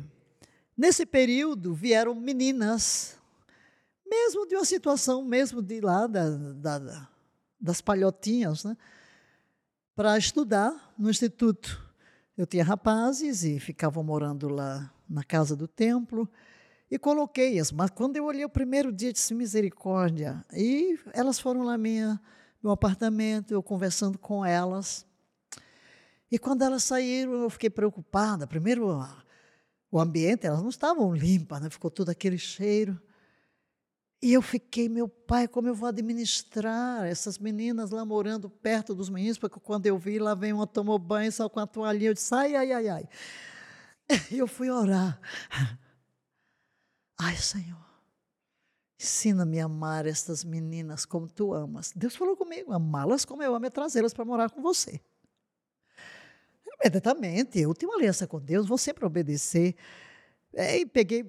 nesse 0.75 1.05
período 1.05 1.73
vieram 1.73 2.13
meninas, 2.13 3.17
mesmo 4.05 4.45
de 4.45 4.55
uma 4.55 4.65
situação, 4.65 5.23
mesmo 5.23 5.61
de 5.61 5.79
lá 5.79 6.07
da, 6.07 6.29
da, 6.29 7.09
das 7.59 7.79
palhotinhas, 7.79 8.63
né? 8.63 8.75
Para 9.95 10.17
estudar 10.17 10.93
no 10.97 11.09
instituto. 11.09 11.82
Eu 12.35 12.47
tinha 12.47 12.63
rapazes 12.63 13.43
e 13.43 13.59
ficavam 13.59 14.03
morando 14.03 14.49
lá 14.49 14.91
na 15.07 15.23
casa 15.23 15.55
do 15.55 15.67
templo 15.67 16.27
e 16.89 16.97
coloquei-as. 16.97 17.71
Mas 17.71 17.91
quando 17.91 18.17
eu 18.17 18.25
olhei 18.25 18.43
o 18.43 18.49
primeiro 18.49 18.91
dia, 18.91 19.13
disse 19.13 19.35
misericórdia. 19.35 20.43
E 20.51 20.97
elas 21.13 21.39
foram 21.39 21.63
lá 21.63 21.77
minha 21.77 22.19
meu 22.63 22.71
apartamento, 22.71 23.53
eu 23.53 23.61
conversando 23.61 24.17
com 24.17 24.43
elas. 24.45 25.05
E 26.31 26.39
quando 26.39 26.63
elas 26.63 26.83
saíram, 26.83 27.33
eu 27.33 27.49
fiquei 27.49 27.69
preocupada. 27.69 28.47
Primeiro, 28.47 29.05
o 29.91 29.99
ambiente, 29.99 30.47
elas 30.47 30.61
não 30.61 30.69
estavam 30.69 31.13
limpas, 31.13 31.61
né? 31.61 31.69
ficou 31.69 31.91
todo 31.91 32.09
aquele 32.09 32.37
cheiro. 32.37 32.99
E 34.23 34.31
eu 34.31 34.41
fiquei, 34.41 34.87
meu 34.87 35.09
pai, 35.09 35.49
como 35.49 35.67
eu 35.67 35.75
vou 35.75 35.89
administrar 35.89 37.05
essas 37.05 37.37
meninas 37.37 37.89
lá 37.91 38.05
morando 38.05 38.49
perto 38.49 38.95
dos 38.95 39.09
meninos? 39.09 39.37
Porque 39.37 39.59
quando 39.59 39.85
eu 39.85 39.97
vi, 39.97 40.17
lá 40.17 40.33
vem 40.33 40.53
uma 40.53 40.65
tomou 40.65 40.97
banho, 40.97 41.29
só 41.29 41.49
com 41.49 41.59
a 41.59 41.67
toalhinha, 41.67 42.11
eu 42.11 42.13
disse, 42.13 42.33
ai, 42.33 42.55
ai, 42.55 42.71
ai, 42.71 42.87
ai. 42.87 43.09
Eu 44.31 44.47
fui 44.47 44.69
orar. 44.69 45.19
Ai, 47.19 47.35
Senhor, 47.37 47.85
ensina-me 48.99 49.59
a 49.59 49.65
amar 49.65 50.05
estas 50.05 50.43
meninas 50.43 51.05
como 51.05 51.27
tu 51.27 51.53
amas. 51.53 51.91
Deus 51.95 52.15
falou 52.15 52.35
comigo, 52.35 52.73
amá-las 52.73 53.23
como 53.23 53.43
eu 53.43 53.53
amo 53.53 53.65
e 53.65 53.69
trazê-las 53.69 54.13
para 54.13 54.25
morar 54.25 54.49
com 54.49 54.61
você. 54.61 54.99
Imediatamente, 56.65 57.59
eu 57.59 57.73
tenho 57.73 57.91
uma 57.91 57.97
aliança 57.97 58.25
com 58.27 58.39
Deus, 58.39 58.67
vou 58.67 58.77
sempre 58.77 59.05
obedecer. 59.05 59.75
É, 60.55 60.77
e 60.77 60.85
peguei, 60.85 61.25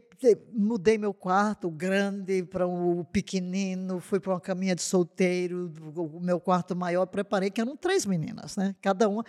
mudei 0.53 0.99
meu 0.99 1.15
quarto 1.15 1.71
grande 1.71 2.43
para 2.43 2.67
um 2.67 3.03
pequenino, 3.05 3.99
fui 3.99 4.21
para 4.21 4.35
uma 4.35 4.41
caminha 4.41 4.75
de 4.75 4.83
solteiro, 4.83 5.73
o 5.97 6.21
meu 6.21 6.39
quarto 6.39 6.77
maior, 6.77 7.07
preparei, 7.07 7.51
que 7.51 7.61
eram 7.61 7.75
três 7.75 8.05
meninas, 8.05 8.55
né? 8.57 8.77
Cada 8.83 9.09
uma 9.09 9.25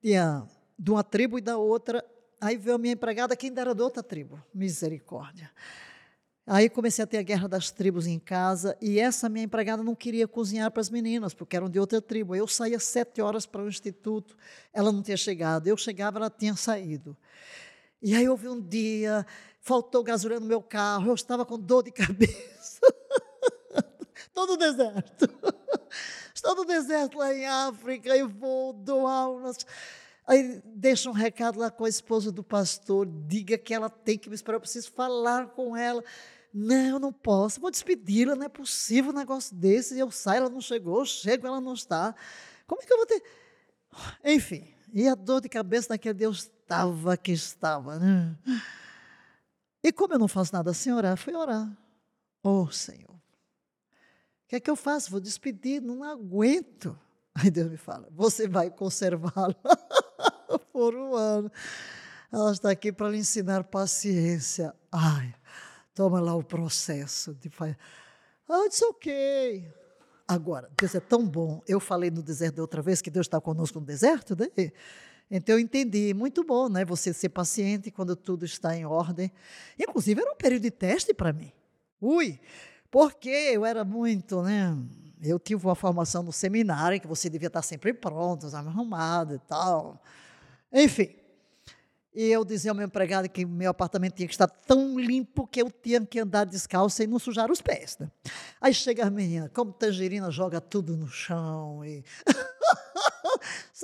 tinha 0.00 0.46
de 0.78 0.90
uma 0.90 1.04
tribo 1.04 1.38
e 1.38 1.42
da 1.42 1.58
outra. 1.58 2.02
Aí 2.40 2.56
veio 2.56 2.76
a 2.76 2.78
minha 2.78 2.94
empregada, 2.94 3.36
que 3.36 3.46
ainda 3.46 3.60
era 3.60 3.74
de 3.74 3.82
outra 3.82 4.02
tribo. 4.02 4.42
Misericórdia. 4.54 5.50
Aí 6.46 6.68
comecei 6.68 7.02
a 7.02 7.06
ter 7.06 7.16
a 7.16 7.22
guerra 7.22 7.48
das 7.48 7.70
tribos 7.70 8.06
em 8.06 8.18
casa 8.18 8.76
e 8.80 9.00
essa 9.00 9.30
minha 9.30 9.46
empregada 9.46 9.82
não 9.82 9.94
queria 9.94 10.28
cozinhar 10.28 10.70
para 10.70 10.82
as 10.82 10.90
meninas, 10.90 11.32
porque 11.32 11.56
eram 11.56 11.70
de 11.70 11.78
outra 11.78 12.02
tribo. 12.02 12.36
Eu 12.36 12.46
saía 12.46 12.78
sete 12.78 13.22
horas 13.22 13.46
para 13.46 13.62
o 13.62 13.68
instituto, 13.68 14.36
ela 14.72 14.92
não 14.92 15.02
tinha 15.02 15.16
chegado. 15.16 15.66
Eu 15.66 15.76
chegava, 15.76 16.18
ela 16.18 16.28
tinha 16.28 16.54
saído. 16.54 17.16
E 18.04 18.14
aí 18.14 18.28
houve 18.28 18.46
um 18.46 18.60
dia, 18.60 19.26
faltou 19.62 20.04
gasolina 20.04 20.38
no 20.38 20.44
meu 20.46 20.60
carro, 20.60 21.08
eu 21.08 21.14
estava 21.14 21.42
com 21.46 21.58
dor 21.58 21.82
de 21.82 21.90
cabeça. 21.90 22.82
Todo 24.34 24.58
deserto. 24.58 25.26
Estou 26.34 26.54
no 26.54 26.66
deserto 26.66 27.16
lá 27.16 27.32
em 27.32 27.46
África 27.46 28.14
e 28.14 28.22
vou, 28.22 28.74
dou 28.74 29.06
aulas. 29.06 29.56
Aí 30.26 30.60
deixa 30.66 31.08
um 31.08 31.14
recado 31.14 31.58
lá 31.58 31.70
com 31.70 31.86
a 31.86 31.88
esposa 31.88 32.30
do 32.30 32.44
pastor, 32.44 33.08
diga 33.26 33.56
que 33.56 33.72
ela 33.72 33.88
tem 33.88 34.18
que 34.18 34.28
me 34.28 34.34
esperar, 34.34 34.56
eu 34.56 34.60
preciso 34.60 34.92
falar 34.92 35.46
com 35.46 35.74
ela. 35.74 36.04
Não, 36.52 36.86
eu 36.86 36.98
não 36.98 37.10
posso, 37.10 37.58
vou 37.58 37.70
despedi-la, 37.70 38.36
não 38.36 38.44
é 38.44 38.50
possível 38.50 39.12
um 39.12 39.16
negócio 39.16 39.56
desse. 39.56 39.98
Eu 39.98 40.10
saio, 40.10 40.40
ela 40.40 40.50
não 40.50 40.60
chegou, 40.60 40.98
eu 40.98 41.06
chego, 41.06 41.46
ela 41.46 41.58
não 41.58 41.72
está. 41.72 42.14
Como 42.66 42.82
é 42.82 42.84
que 42.84 42.92
eu 42.92 42.98
vou 42.98 43.06
ter. 43.06 43.22
Enfim, 44.22 44.74
e 44.92 45.08
a 45.08 45.14
dor 45.14 45.40
de 45.40 45.48
cabeça 45.48 45.88
naquele 45.88 46.22
eu 46.22 46.34
estava 46.64 47.16
que 47.16 47.32
estava. 47.32 47.98
Né? 47.98 48.36
E 49.82 49.92
como 49.92 50.14
eu 50.14 50.18
não 50.18 50.28
faço 50.28 50.52
nada 50.52 50.72
sem 50.72 50.92
orar, 50.92 51.16
fui 51.16 51.34
orar. 51.34 51.70
Oh, 52.42 52.70
Senhor, 52.70 53.10
o 53.10 53.20
que 54.48 54.56
é 54.56 54.60
que 54.60 54.70
eu 54.70 54.76
faço? 54.76 55.10
Vou 55.10 55.20
despedir, 55.20 55.80
não 55.80 56.02
aguento. 56.02 56.98
Aí 57.34 57.50
Deus 57.50 57.70
me 57.70 57.76
fala: 57.76 58.08
você 58.10 58.48
vai 58.48 58.70
conservá-la 58.70 59.54
por 60.72 60.94
um 60.94 61.14
ano. 61.14 61.50
Ela 62.32 62.52
está 62.52 62.70
aqui 62.70 62.92
para 62.92 63.08
lhe 63.08 63.18
ensinar 63.18 63.64
paciência. 63.64 64.74
Ai, 64.90 65.34
toma 65.94 66.20
lá 66.20 66.34
o 66.34 66.42
processo 66.42 67.34
de 67.34 67.48
fazer. 67.48 67.78
Ah, 68.48 68.66
eu 68.80 68.88
ok. 68.90 69.72
Agora, 70.26 70.70
Deus 70.78 70.94
é 70.94 71.00
tão 71.00 71.26
bom. 71.26 71.62
Eu 71.66 71.78
falei 71.78 72.10
no 72.10 72.22
deserto 72.22 72.56
da 72.56 72.62
outra 72.62 72.82
vez 72.82 73.00
que 73.00 73.10
Deus 73.10 73.26
está 73.26 73.40
conosco 73.40 73.78
no 73.78 73.86
deserto, 73.86 74.34
né? 74.36 74.48
Então 75.30 75.56
eu 75.56 75.58
entendi, 75.58 76.12
muito 76.14 76.44
bom, 76.44 76.68
né? 76.68 76.84
Você 76.84 77.12
ser 77.12 77.30
paciente 77.30 77.90
quando 77.90 78.14
tudo 78.14 78.44
está 78.44 78.76
em 78.76 78.84
ordem. 78.84 79.32
Inclusive 79.78 80.20
era 80.20 80.32
um 80.32 80.36
período 80.36 80.62
de 80.62 80.70
teste 80.70 81.14
para 81.14 81.32
mim. 81.32 81.52
Ui, 82.00 82.38
porque 82.90 83.28
eu 83.28 83.64
era 83.64 83.84
muito, 83.84 84.42
né? 84.42 84.76
Eu 85.22 85.38
tive 85.38 85.64
uma 85.66 85.74
formação 85.74 86.22
no 86.22 86.32
seminário 86.32 87.00
que 87.00 87.06
você 87.06 87.30
devia 87.30 87.48
estar 87.48 87.62
sempre 87.62 87.94
pronto, 87.94 88.46
arrumado 88.54 89.34
e 89.34 89.38
tal. 89.38 90.02
Enfim. 90.72 91.14
E 92.14 92.30
eu 92.30 92.44
dizia 92.44 92.70
ao 92.70 92.76
meu 92.76 92.86
empregado 92.86 93.28
que 93.28 93.44
meu 93.44 93.70
apartamento 93.70 94.14
tinha 94.14 94.28
que 94.28 94.34
estar 94.34 94.46
tão 94.46 94.96
limpo 95.00 95.48
que 95.48 95.60
eu 95.60 95.68
tinha 95.68 96.04
que 96.06 96.20
andar 96.20 96.44
descalço 96.44 97.02
e 97.02 97.08
não 97.08 97.18
sujar 97.18 97.50
os 97.50 97.60
pés. 97.60 97.98
Né? 97.98 98.08
Aí 98.60 98.72
chega 98.72 99.04
a 99.04 99.10
menina, 99.10 99.50
como 99.52 99.72
tangerina, 99.72 100.30
joga 100.30 100.60
tudo 100.60 100.96
no 100.96 101.08
chão 101.08 101.84
e 101.84 102.04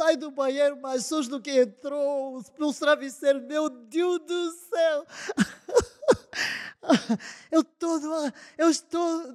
sai 0.00 0.16
do 0.16 0.30
banheiro 0.30 0.80
mais 0.80 1.04
sujo 1.04 1.28
do 1.28 1.42
que 1.42 1.60
entrou, 1.60 2.42
os 2.58 2.78
travesseiros, 2.78 3.42
meu 3.42 3.68
Deus 3.68 4.18
do 4.20 4.50
céu! 4.52 5.06
eu, 7.52 7.62
numa, 8.00 8.32
eu 8.56 8.70
estou 8.70 9.34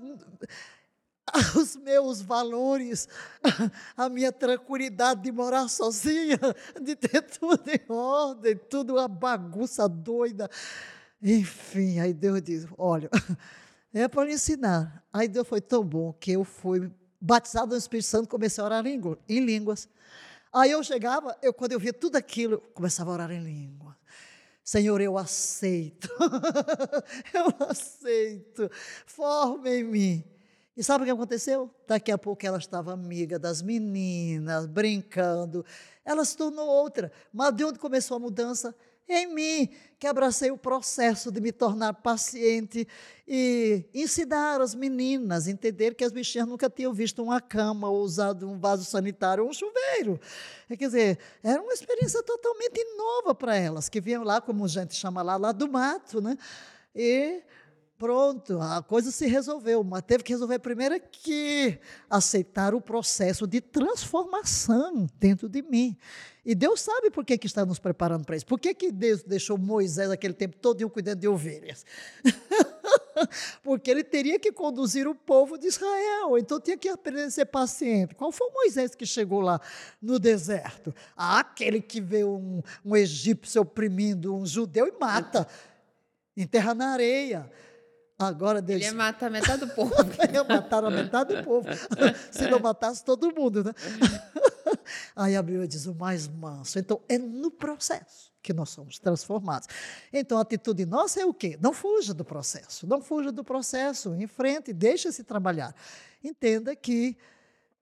os 1.55 1.75
meus 1.75 2.19
valores, 2.19 3.07
a 3.95 4.09
minha 4.09 4.31
tranquilidade 4.31 5.21
de 5.21 5.31
morar 5.31 5.67
sozinha, 5.67 6.39
de 6.81 6.95
ter 6.95 7.21
tudo 7.21 7.61
em 7.69 7.93
ordem, 7.93 8.57
tudo 8.57 8.93
uma 8.93 9.07
bagunça 9.07 9.87
doida. 9.87 10.49
Enfim, 11.21 11.99
aí 11.99 12.11
Deus 12.11 12.41
diz: 12.41 12.65
Olha, 12.75 13.11
é 13.93 14.07
para 14.07 14.31
ensinar. 14.31 15.05
Aí 15.13 15.27
Deus 15.27 15.47
foi 15.47 15.61
tão 15.61 15.83
bom 15.83 16.11
que 16.11 16.31
eu 16.31 16.43
fui 16.43 16.91
batizado 17.21 17.73
no 17.73 17.77
Espírito 17.77 18.07
Santo, 18.07 18.27
comecei 18.27 18.63
a 18.63 18.65
orar 18.65 18.83
em 18.87 19.39
línguas. 19.39 19.87
Aí 20.55 20.71
eu 20.71 20.81
chegava, 20.81 21.37
eu, 21.41 21.53
quando 21.53 21.73
eu 21.73 21.79
via 21.79 21.91
tudo 21.91 22.15
aquilo, 22.15 22.61
começava 22.73 23.11
a 23.11 23.13
orar 23.13 23.29
em 23.29 23.43
língua. 23.43 23.93
Senhor, 24.63 25.01
eu 25.01 25.17
aceito. 25.17 26.07
eu 27.33 27.67
aceito. 27.67 28.71
Forma 29.05 29.69
em 29.69 29.83
mim. 29.83 30.23
E 30.77 30.81
sabe 30.81 31.03
o 31.03 31.05
que 31.05 31.11
aconteceu? 31.11 31.69
Daqui 31.85 32.09
a 32.09 32.17
pouco 32.17 32.45
ela 32.45 32.57
estava 32.57 32.93
amiga 32.93 33.37
das 33.37 33.61
meninas, 33.61 34.65
brincando. 34.65 35.65
Ela 36.05 36.23
se 36.23 36.37
tornou 36.37 36.69
outra. 36.69 37.11
Mas 37.33 37.53
de 37.53 37.65
onde 37.65 37.77
começou 37.77 38.15
a 38.15 38.19
mudança? 38.21 38.73
Em 39.07 39.33
mim, 39.33 39.69
que 39.99 40.07
abracei 40.07 40.51
o 40.51 40.57
processo 40.57 41.31
de 41.31 41.39
me 41.39 41.51
tornar 41.51 41.93
paciente 41.93 42.87
e 43.27 43.85
ensinar 43.93 44.61
as 44.61 44.75
meninas 44.75 45.47
a 45.47 45.51
entender 45.51 45.95
que 45.95 46.03
as 46.03 46.11
bichinhas 46.11 46.47
nunca 46.47 46.69
tinham 46.69 46.93
visto 46.93 47.23
uma 47.23 47.39
cama 47.39 47.89
ou 47.89 48.01
usado 48.01 48.49
um 48.49 48.59
vaso 48.59 48.83
sanitário 48.83 49.43
ou 49.43 49.49
um 49.49 49.53
chuveiro. 49.53 50.19
Quer 50.67 50.75
dizer, 50.75 51.19
era 51.43 51.61
uma 51.61 51.73
experiência 51.73 52.21
totalmente 52.23 52.83
nova 52.97 53.33
para 53.33 53.55
elas, 53.55 53.89
que 53.89 54.01
vinham 54.01 54.23
lá, 54.23 54.41
como 54.41 54.65
a 54.65 54.67
gente 54.67 54.95
chama 54.95 55.21
lá, 55.21 55.37
lá 55.37 55.51
do 55.51 55.67
mato, 55.67 56.21
né? 56.21 56.37
E 56.95 57.41
pronto, 57.97 58.59
a 58.61 58.83
coisa 58.83 59.11
se 59.11 59.25
resolveu, 59.27 59.83
mas 59.83 60.03
teve 60.03 60.23
que 60.23 60.33
resolver 60.33 60.59
primeiro 60.59 60.99
que 61.11 61.79
aceitar 62.09 62.73
o 62.73 62.81
processo 62.81 63.47
de 63.47 63.61
transformação 63.61 65.07
dentro 65.19 65.47
de 65.47 65.61
mim. 65.61 65.97
E 66.45 66.53
Deus 66.53 66.81
sabe 66.81 67.09
por 67.09 67.25
que, 67.25 67.37
que 67.37 67.47
está 67.47 67.65
nos 67.65 67.79
preparando 67.79 68.23
para 68.23 68.35
isso. 68.35 68.45
Por 68.45 68.59
que, 68.59 68.73
que 68.75 68.91
Deus 68.91 69.23
deixou 69.23 69.57
Moisés 69.57 70.11
aquele 70.11 70.33
tempo 70.33 70.55
todo 70.57 70.87
cuidando 70.89 71.19
de 71.19 71.27
ovelhas? 71.27 71.83
Porque 73.63 73.89
ele 73.89 74.03
teria 74.03 74.37
que 74.37 74.51
conduzir 74.51 75.07
o 75.07 75.15
povo 75.15 75.57
de 75.57 75.67
Israel, 75.67 76.37
então 76.37 76.59
tinha 76.59 76.77
que 76.77 76.87
aprender 76.87 77.23
a 77.23 77.31
ser 77.31 77.45
paciente. 77.45 78.13
Qual 78.13 78.31
foi 78.31 78.47
o 78.47 78.53
Moisés 78.53 78.93
que 78.93 79.05
chegou 79.05 79.41
lá 79.41 79.59
no 79.99 80.19
deserto? 80.19 80.93
Ah, 81.15 81.39
aquele 81.39 81.81
que 81.81 81.99
vê 81.99 82.23
um, 82.23 82.61
um 82.83 82.95
egípcio 82.95 83.61
oprimindo 83.61 84.35
um 84.35 84.45
judeu 84.45 84.87
e 84.87 84.99
mata, 84.99 85.47
enterra 86.37 86.75
na 86.75 86.89
areia. 86.89 87.49
Agora 88.17 88.61
Deus. 88.61 88.81
Ele 88.81 88.89
ia 88.89 88.93
matar 88.93 89.29
metade 89.29 89.65
do 89.65 89.73
povo. 89.73 89.93
ia 90.31 90.43
matar 90.43 90.85
a 90.85 90.89
metade 90.89 91.35
do 91.35 91.43
povo. 91.43 91.67
Se 92.31 92.47
não 92.47 92.59
matasse 92.59 93.03
todo 93.03 93.33
mundo, 93.33 93.63
né? 93.63 93.73
Aí 95.15 95.35
a 95.35 95.41
Bíblia 95.41 95.67
diz 95.67 95.85
o 95.85 95.93
mais 95.93 96.27
manso. 96.27 96.79
Então, 96.79 97.01
é 97.09 97.17
no 97.17 97.51
processo 97.51 98.31
que 98.41 98.53
nós 98.53 98.69
somos 98.69 98.99
transformados. 98.99 99.67
Então, 100.13 100.37
a 100.37 100.41
atitude 100.41 100.85
nossa 100.85 101.19
é 101.19 101.25
o 101.25 101.33
quê? 101.33 101.57
Não 101.59 101.73
fuja 101.73 102.13
do 102.13 102.23
processo. 102.23 102.87
Não 102.87 103.01
fuja 103.01 103.31
do 103.31 103.43
processo. 103.43 104.13
Em 104.15 104.27
frente, 104.27 104.71
deixa-se 104.71 105.23
trabalhar. 105.23 105.75
Entenda 106.23 106.75
que 106.75 107.17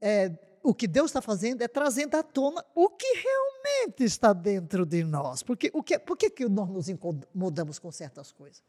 é, 0.02 0.32
o 0.64 0.74
que 0.74 0.88
Deus 0.88 1.12
está 1.12 1.22
fazendo 1.22 1.62
é 1.62 1.68
trazendo 1.68 2.16
à 2.16 2.24
tona 2.24 2.64
o 2.74 2.90
que 2.90 3.06
realmente 3.06 4.04
está 4.04 4.34
dentro 4.34 4.86
de 4.86 5.04
nós. 5.04 5.44
Porque, 5.44 5.70
o 5.74 5.84
que, 5.84 6.00
por 6.00 6.18
que, 6.18 6.30
que 6.30 6.48
nós 6.48 6.70
nos 6.70 6.90
incomodamos 6.90 7.78
com 7.78 7.92
certas 7.92 8.32
coisas? 8.32 8.64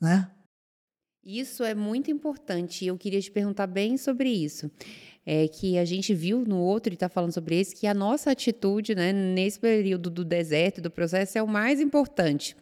Né? 0.00 0.30
Isso 1.30 1.62
é 1.62 1.74
muito 1.74 2.10
importante 2.10 2.86
e 2.86 2.88
eu 2.88 2.96
queria 2.96 3.20
te 3.20 3.30
perguntar 3.30 3.66
bem 3.66 3.98
sobre 3.98 4.30
isso. 4.30 4.70
É 5.26 5.46
que 5.46 5.76
a 5.76 5.84
gente 5.84 6.14
viu 6.14 6.42
no 6.42 6.56
outro 6.58 6.90
e 6.90 6.94
está 6.94 7.06
falando 7.06 7.34
sobre 7.34 7.60
isso, 7.60 7.76
que 7.76 7.86
a 7.86 7.92
nossa 7.92 8.30
atitude 8.30 8.94
né, 8.94 9.12
nesse 9.12 9.60
período 9.60 10.08
do 10.08 10.24
deserto, 10.24 10.80
do 10.80 10.90
processo, 10.90 11.36
é 11.36 11.42
o 11.42 11.46
mais 11.46 11.82
importante. 11.82 12.56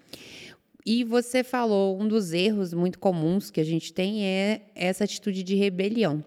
E 0.84 1.04
você 1.04 1.44
falou, 1.44 1.96
um 1.96 2.08
dos 2.08 2.32
erros 2.32 2.74
muito 2.74 2.98
comuns 2.98 3.52
que 3.52 3.60
a 3.60 3.64
gente 3.64 3.92
tem 3.92 4.26
é 4.26 4.62
essa 4.74 5.04
atitude 5.04 5.44
de 5.44 5.54
rebelião 5.54 6.24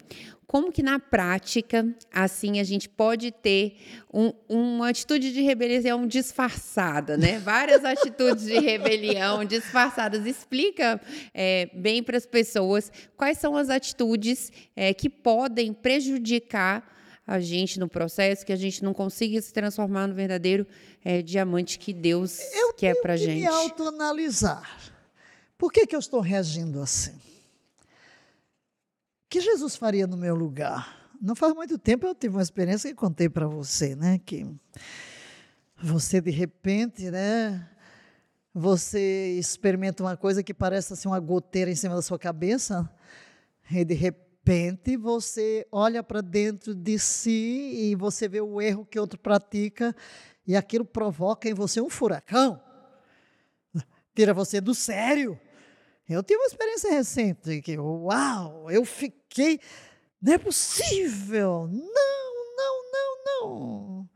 como 0.49 0.71
que 0.71 0.81
na 0.81 0.97
prática, 0.97 1.95
assim, 2.11 2.59
a 2.59 2.63
gente 2.63 2.89
pode 2.89 3.31
ter 3.31 3.77
um, 4.11 4.33
uma 4.49 4.89
atitude 4.89 5.31
de 5.31 5.43
rebelião 5.43 6.07
disfarçada, 6.07 7.15
né? 7.15 7.37
Várias 7.45 7.85
atitudes 7.85 8.45
de 8.45 8.57
rebelião 8.57 9.45
disfarçadas. 9.45 10.25
Explica 10.25 10.99
é, 11.35 11.69
bem 11.75 12.01
para 12.01 12.17
as 12.17 12.25
pessoas 12.25 12.91
quais 13.15 13.37
são 13.37 13.55
as 13.55 13.69
atitudes 13.69 14.51
é, 14.75 14.91
que 14.91 15.07
podem 15.07 15.71
prejudicar 15.71 16.97
a 17.27 17.39
gente 17.39 17.79
no 17.79 17.87
processo, 17.87 18.43
que 18.43 18.51
a 18.51 18.55
gente 18.55 18.83
não 18.83 18.91
consiga 18.91 19.39
se 19.39 19.53
transformar 19.53 20.07
no 20.07 20.15
verdadeiro 20.15 20.65
é, 21.05 21.21
diamante 21.21 21.77
que 21.77 21.93
Deus 21.93 22.39
eu 22.55 22.73
quer 22.73 22.99
para 23.03 23.15
gente. 23.15 23.43
Eu 23.43 23.51
tenho 23.51 23.51
que 23.51 23.55
me 23.55 23.85
autoanalisar. 23.85 24.79
Por 25.59 25.71
que, 25.71 25.85
que 25.85 25.95
eu 25.95 25.99
estou 25.99 26.21
reagindo 26.21 26.81
assim? 26.81 27.13
Que 29.29 29.39
Jesus 29.39 29.75
faria 29.75 30.07
no 30.07 30.17
meu 30.17 30.35
lugar? 30.35 31.11
Não 31.21 31.35
faz 31.35 31.53
muito 31.53 31.77
tempo 31.77 32.07
eu 32.07 32.15
tive 32.15 32.35
uma 32.35 32.41
experiência 32.41 32.89
que 32.89 32.95
contei 32.95 33.29
para 33.29 33.47
você, 33.47 33.95
né? 33.95 34.19
Que 34.25 34.47
você 35.77 36.19
de 36.19 36.31
repente, 36.31 37.11
né? 37.11 37.69
Você 38.53 39.37
experimenta 39.37 40.01
uma 40.01 40.17
coisa 40.17 40.41
que 40.41 40.53
parece 40.53 40.93
assim 40.93 41.07
uma 41.07 41.19
goteira 41.19 41.69
em 41.69 41.75
cima 41.75 41.95
da 41.95 42.01
sua 42.01 42.17
cabeça 42.17 42.89
e 43.69 43.85
de 43.85 43.93
repente 43.93 44.97
você 44.97 45.67
olha 45.71 46.01
para 46.01 46.21
dentro 46.21 46.73
de 46.73 46.97
si 46.97 47.91
e 47.91 47.95
você 47.95 48.27
vê 48.27 48.41
o 48.41 48.59
erro 48.59 48.85
que 48.85 48.99
outro 48.99 49.19
pratica 49.19 49.95
e 50.47 50.55
aquilo 50.55 50.83
provoca 50.83 51.47
em 51.47 51.53
você 51.53 51.79
um 51.79 51.89
furacão. 51.89 52.59
Tira 54.15 54.33
você 54.33 54.59
do 54.59 54.73
sério. 54.73 55.39
Eu 56.09 56.23
tive 56.23 56.39
uma 56.39 56.47
experiência 56.47 56.91
recente 56.91 57.61
que, 57.61 57.77
uau, 57.77 58.71
eu 58.71 58.83
fiquei, 58.83 59.18
não 60.21 60.33
é 60.33 60.37
possível, 60.37 61.69
não, 61.71 62.55
não, 62.57 62.91
não, 62.91 63.23
não. 63.25 64.09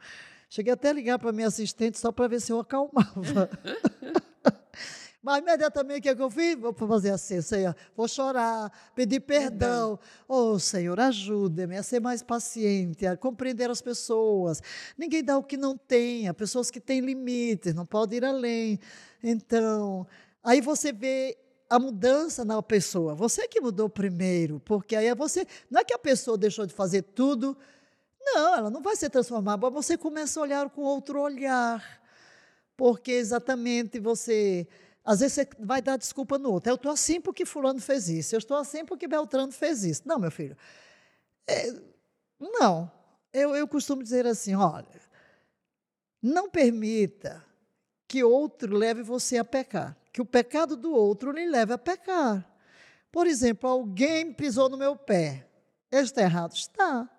Cheguei 0.50 0.74
até 0.74 0.90
a 0.90 0.94
ligar 0.94 1.18
para 1.18 1.32
minha 1.32 1.48
assistente 1.48 1.98
só 1.98 2.12
para 2.12 2.28
ver 2.28 2.40
se 2.40 2.52
eu 2.52 2.60
acalmava. 2.60 3.50
Mas 5.24 5.40
imediatamente 5.40 6.00
o 6.00 6.02
que, 6.02 6.10
é 6.10 6.16
que 6.16 6.22
eu 6.22 6.30
fiz? 6.30 6.60
Vou 6.60 6.74
fazer 6.74 7.12
assim, 7.12 7.42
Senhor, 7.42 7.74
vou 7.96 8.10
chorar, 8.10 8.70
pedir 8.94 9.22
perdão. 9.22 9.98
Oh, 10.28 10.60
Senhor, 10.60 11.00
ajuda-me 11.00 11.78
a 11.78 11.82
ser 11.82 12.02
mais 12.02 12.22
paciente, 12.22 13.06
a 13.06 13.16
compreender 13.16 13.70
as 13.70 13.82
pessoas. 13.82 14.62
Ninguém 14.98 15.24
dá 15.24 15.38
o 15.38 15.44
que 15.44 15.56
não 15.56 15.78
tem, 15.78 16.28
há 16.28 16.34
pessoas 16.34 16.70
que 16.70 16.82
têm 16.82 17.00
limites, 17.00 17.74
não 17.74 17.86
podem 17.86 18.18
ir 18.18 18.26
além. 18.26 18.80
Então, 19.24 20.06
aí 20.44 20.60
você 20.60 20.92
vê 20.92 21.38
a 21.74 21.80
mudança 21.80 22.46
na 22.46 22.62
pessoa. 22.62 23.16
Você 23.16 23.48
que 23.48 23.60
mudou 23.60 23.90
primeiro, 23.90 24.60
porque 24.60 24.96
aí 24.96 25.08
é 25.08 25.16
você. 25.16 25.48
Não 25.72 25.82
é 25.82 25.84
que 25.84 25.94
a 25.94 25.98
pessoa 25.98 26.38
deixou 26.38 26.68
de 26.68 26.74
fazer 26.74 27.02
tudo. 27.02 27.58
Não, 28.22 28.56
ela 28.56 28.70
não 28.70 28.80
vai 28.80 28.96
se 28.96 29.10
transformar, 29.10 29.58
mas 29.58 29.74
você 29.74 29.98
começa 29.98 30.40
a 30.40 30.44
olhar 30.44 30.70
com 30.70 30.84
outro 30.84 31.20
olhar. 31.20 31.84
Porque 32.78 33.12
exatamente 33.12 34.00
você. 34.00 34.68
Às 35.04 35.22
vezes 35.22 35.34
você 35.34 35.50
vai 35.60 35.82
dar 35.82 35.98
desculpa 35.98 36.38
no 36.38 36.52
outro. 36.52 36.70
Eu 36.70 36.76
estou 36.76 36.92
assim 36.92 37.20
porque 37.20 37.44
Fulano 37.44 37.82
fez 37.82 38.08
isso. 38.08 38.36
Eu 38.36 38.40
estou 38.40 38.56
assim 38.56 38.86
porque 38.86 39.08
Beltrano 39.08 39.52
fez 39.52 39.84
isso. 39.84 40.04
Não, 40.06 40.20
meu 40.20 40.30
filho. 40.30 40.56
É, 41.48 41.74
não. 42.40 42.92
Eu, 43.34 43.56
eu 43.56 43.68
costumo 43.68 44.04
dizer 44.04 44.28
assim: 44.28 44.54
olha, 44.54 45.02
não 46.22 46.52
permita 46.52 47.44
que 48.08 48.24
outro 48.24 48.78
leve 48.78 49.02
você 49.02 49.40
a 49.40 49.44
pecar 49.44 49.98
que 50.14 50.22
o 50.22 50.26
pecado 50.26 50.78
do 50.78 50.94
outro 50.94 51.32
lhe 51.32 51.46
leve 51.46 51.74
a 51.74 51.78
pecar. 51.78 52.48
Por 53.12 53.26
exemplo, 53.26 53.68
alguém 53.68 54.32
pisou 54.32 54.70
no 54.70 54.78
meu 54.78 54.96
pé. 54.96 55.50
Está 55.92 56.22
errado? 56.22 56.54
Está. 56.54 57.10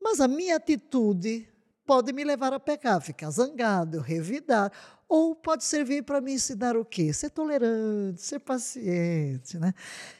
Mas 0.00 0.20
a 0.20 0.28
minha 0.28 0.56
atitude 0.56 1.48
pode 1.86 2.12
me 2.12 2.22
levar 2.22 2.52
a 2.52 2.60
pecar, 2.60 3.00
ficar 3.00 3.30
zangado, 3.30 3.98
revidar, 3.98 4.70
ou 5.08 5.34
pode 5.34 5.64
servir 5.64 6.02
para 6.02 6.20
me 6.20 6.34
ensinar 6.34 6.76
o 6.76 6.84
quê? 6.84 7.12
Ser 7.12 7.30
tolerante, 7.30 8.22
ser 8.22 8.38
paciente, 8.38 9.58
né? 9.58 9.74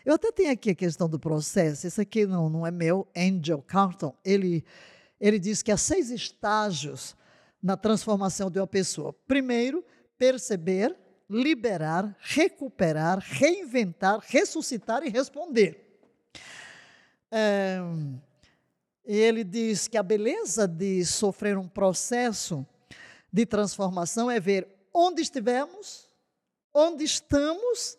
Eu 0.04 0.14
até 0.14 0.30
tenho 0.32 0.52
aqui 0.52 0.70
a 0.70 0.74
questão 0.74 1.08
do 1.08 1.18
processo, 1.18 1.86
esse 1.86 2.00
aqui 2.00 2.26
não, 2.26 2.48
não 2.50 2.66
é 2.66 2.70
meu, 2.70 3.06
Angel 3.16 3.62
Carlton, 3.62 4.14
ele, 4.24 4.64
ele 5.20 5.38
diz 5.38 5.62
que 5.62 5.72
há 5.72 5.76
seis 5.76 6.10
estágios 6.10 7.16
na 7.62 7.76
transformação 7.76 8.50
de 8.50 8.58
uma 8.58 8.66
pessoa. 8.66 9.14
Primeiro, 9.26 9.84
perceber, 10.18 10.94
liberar, 11.32 12.14
recuperar, 12.20 13.18
reinventar, 13.18 14.20
ressuscitar 14.20 15.02
e 15.02 15.08
responder. 15.08 15.80
É, 17.30 17.78
ele 19.04 19.42
diz 19.42 19.88
que 19.88 19.96
a 19.96 20.02
beleza 20.02 20.68
de 20.68 21.04
sofrer 21.04 21.56
um 21.56 21.66
processo 21.66 22.66
de 23.32 23.46
transformação 23.46 24.30
é 24.30 24.38
ver 24.38 24.68
onde 24.92 25.22
estivemos, 25.22 26.06
onde 26.74 27.02
estamos 27.02 27.96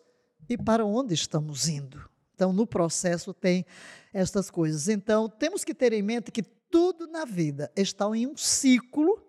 e 0.48 0.56
para 0.56 0.86
onde 0.86 1.12
estamos 1.12 1.68
indo. 1.68 2.08
Então, 2.34 2.52
no 2.52 2.66
processo 2.66 3.34
tem 3.34 3.66
estas 4.12 4.50
coisas. 4.50 4.88
Então, 4.88 5.28
temos 5.28 5.64
que 5.64 5.74
ter 5.74 5.92
em 5.92 6.02
mente 6.02 6.30
que 6.30 6.42
tudo 6.42 7.08
na 7.08 7.24
vida 7.24 7.70
está 7.76 8.06
em 8.16 8.26
um 8.26 8.36
ciclo, 8.36 9.20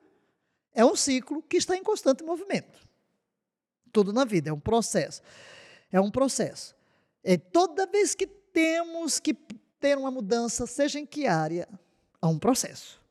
é 0.73 0.85
um 0.85 0.95
ciclo 0.95 1.41
que 1.41 1.57
está 1.57 1.75
em 1.75 1.83
constante 1.83 2.23
movimento 2.23 2.84
tudo 3.95 4.11
na 4.11 4.25
vida, 4.25 4.49
é 4.49 4.53
um 4.53 4.59
processo. 4.59 5.21
É 5.89 6.01
um 6.01 6.11
processo. 6.11 6.75
É 7.23 7.37
toda 7.37 7.87
vez 7.87 8.13
que 8.13 8.27
temos 8.27 9.21
que 9.21 9.33
ter 9.79 9.97
uma 9.97 10.11
mudança, 10.11 10.67
seja 10.67 10.99
em 10.99 11.05
que 11.05 11.27
área, 11.27 11.65
há 12.21 12.27
um 12.27 12.37
processo. 12.37 13.01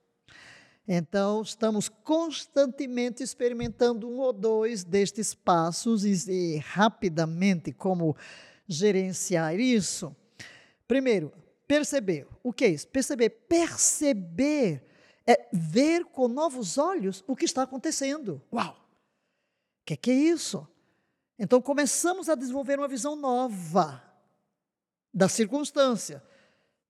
Então, 0.87 1.40
estamos 1.40 1.88
constantemente 1.88 3.23
experimentando 3.23 4.07
um 4.07 4.18
ou 4.18 4.31
dois 4.31 4.85
destes 4.85 5.35
passos 5.35 6.05
e, 6.05 6.31
e 6.31 6.59
rapidamente 6.59 7.73
como 7.73 8.14
gerenciar 8.68 9.59
isso. 9.59 10.14
Primeiro, 10.87 11.33
perceber. 11.66 12.27
O 12.42 12.53
que 12.53 12.66
é 12.66 12.68
isso? 12.68 12.87
Perceber. 12.88 13.31
Perceber 13.31 14.85
é 15.27 15.49
ver 15.51 16.05
com 16.05 16.29
novos 16.29 16.77
olhos 16.77 17.25
o 17.27 17.35
que 17.35 17.47
está 17.47 17.62
acontecendo. 17.62 18.42
Uau! 18.53 18.73
O 18.73 19.87
que, 19.87 19.97
que 19.97 20.11
é 20.11 20.14
isso? 20.14 20.68
Então 21.38 21.61
começamos 21.61 22.29
a 22.29 22.35
desenvolver 22.35 22.79
uma 22.79 22.88
visão 22.88 23.16
nova 23.16 24.03
da 25.12 25.29
circunstância, 25.29 26.23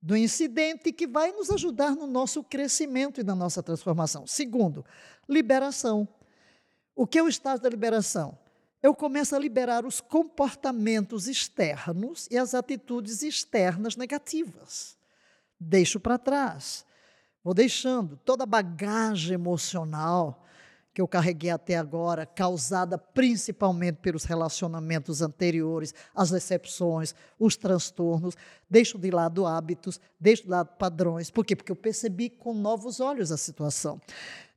do 0.00 0.16
incidente 0.16 0.92
que 0.92 1.06
vai 1.06 1.32
nos 1.32 1.50
ajudar 1.50 1.96
no 1.96 2.06
nosso 2.06 2.42
crescimento 2.44 3.20
e 3.20 3.24
na 3.24 3.34
nossa 3.34 3.62
transformação. 3.62 4.26
Segundo, 4.26 4.84
liberação. 5.28 6.06
O 6.94 7.06
que 7.06 7.18
é 7.18 7.22
o 7.22 7.28
estado 7.28 7.62
da 7.62 7.68
liberação? 7.68 8.38
Eu 8.82 8.94
começo 8.94 9.34
a 9.34 9.38
liberar 9.38 9.86
os 9.86 9.98
comportamentos 9.98 11.26
externos 11.26 12.28
e 12.30 12.36
as 12.36 12.54
atitudes 12.54 13.22
externas 13.22 13.96
negativas. 13.96 14.98
Deixo 15.58 15.98
para 15.98 16.18
trás. 16.18 16.84
Vou 17.42 17.54
deixando 17.54 18.18
toda 18.18 18.44
a 18.44 18.46
bagagem 18.46 19.34
emocional, 19.34 20.43
que 20.94 21.00
eu 21.02 21.08
carreguei 21.08 21.50
até 21.50 21.76
agora, 21.76 22.24
causada 22.24 22.96
principalmente 22.96 23.96
pelos 23.96 24.22
relacionamentos 24.22 25.20
anteriores, 25.20 25.92
as 26.14 26.30
decepções, 26.30 27.16
os 27.36 27.56
transtornos. 27.56 28.36
Deixo 28.70 28.96
de 28.96 29.10
lado 29.10 29.44
hábitos, 29.44 30.00
deixo 30.20 30.44
de 30.44 30.50
lado 30.50 30.68
padrões. 30.78 31.32
Por 31.32 31.44
quê? 31.44 31.56
Porque 31.56 31.72
eu 31.72 31.76
percebi 31.76 32.30
com 32.30 32.54
novos 32.54 33.00
olhos 33.00 33.32
a 33.32 33.36
situação. 33.36 34.00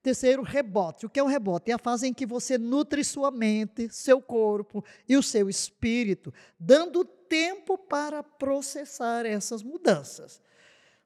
Terceiro, 0.04 0.43
rebote. 0.43 1.08
O 1.08 1.10
que 1.10 1.19
é 1.19 1.23
o 1.23 1.28
rebote? 1.28 1.71
É 1.71 1.73
a 1.73 1.80
fase 1.80 2.08
em 2.08 2.13
que 2.13 2.26
você 2.26 2.56
nutre 2.56 3.04
sua 3.04 3.32
mente, 3.32 3.89
seu 3.89 4.21
corpo 4.21 4.86
e 5.10 5.17
o 5.17 5.23
seu 5.23 5.50
espírito, 5.50 6.32
dando 6.60 7.04
tempo 7.04 7.80
para 7.80 8.21
processar 8.21 9.26
essas 9.26 9.63
mudanças. 9.63 10.39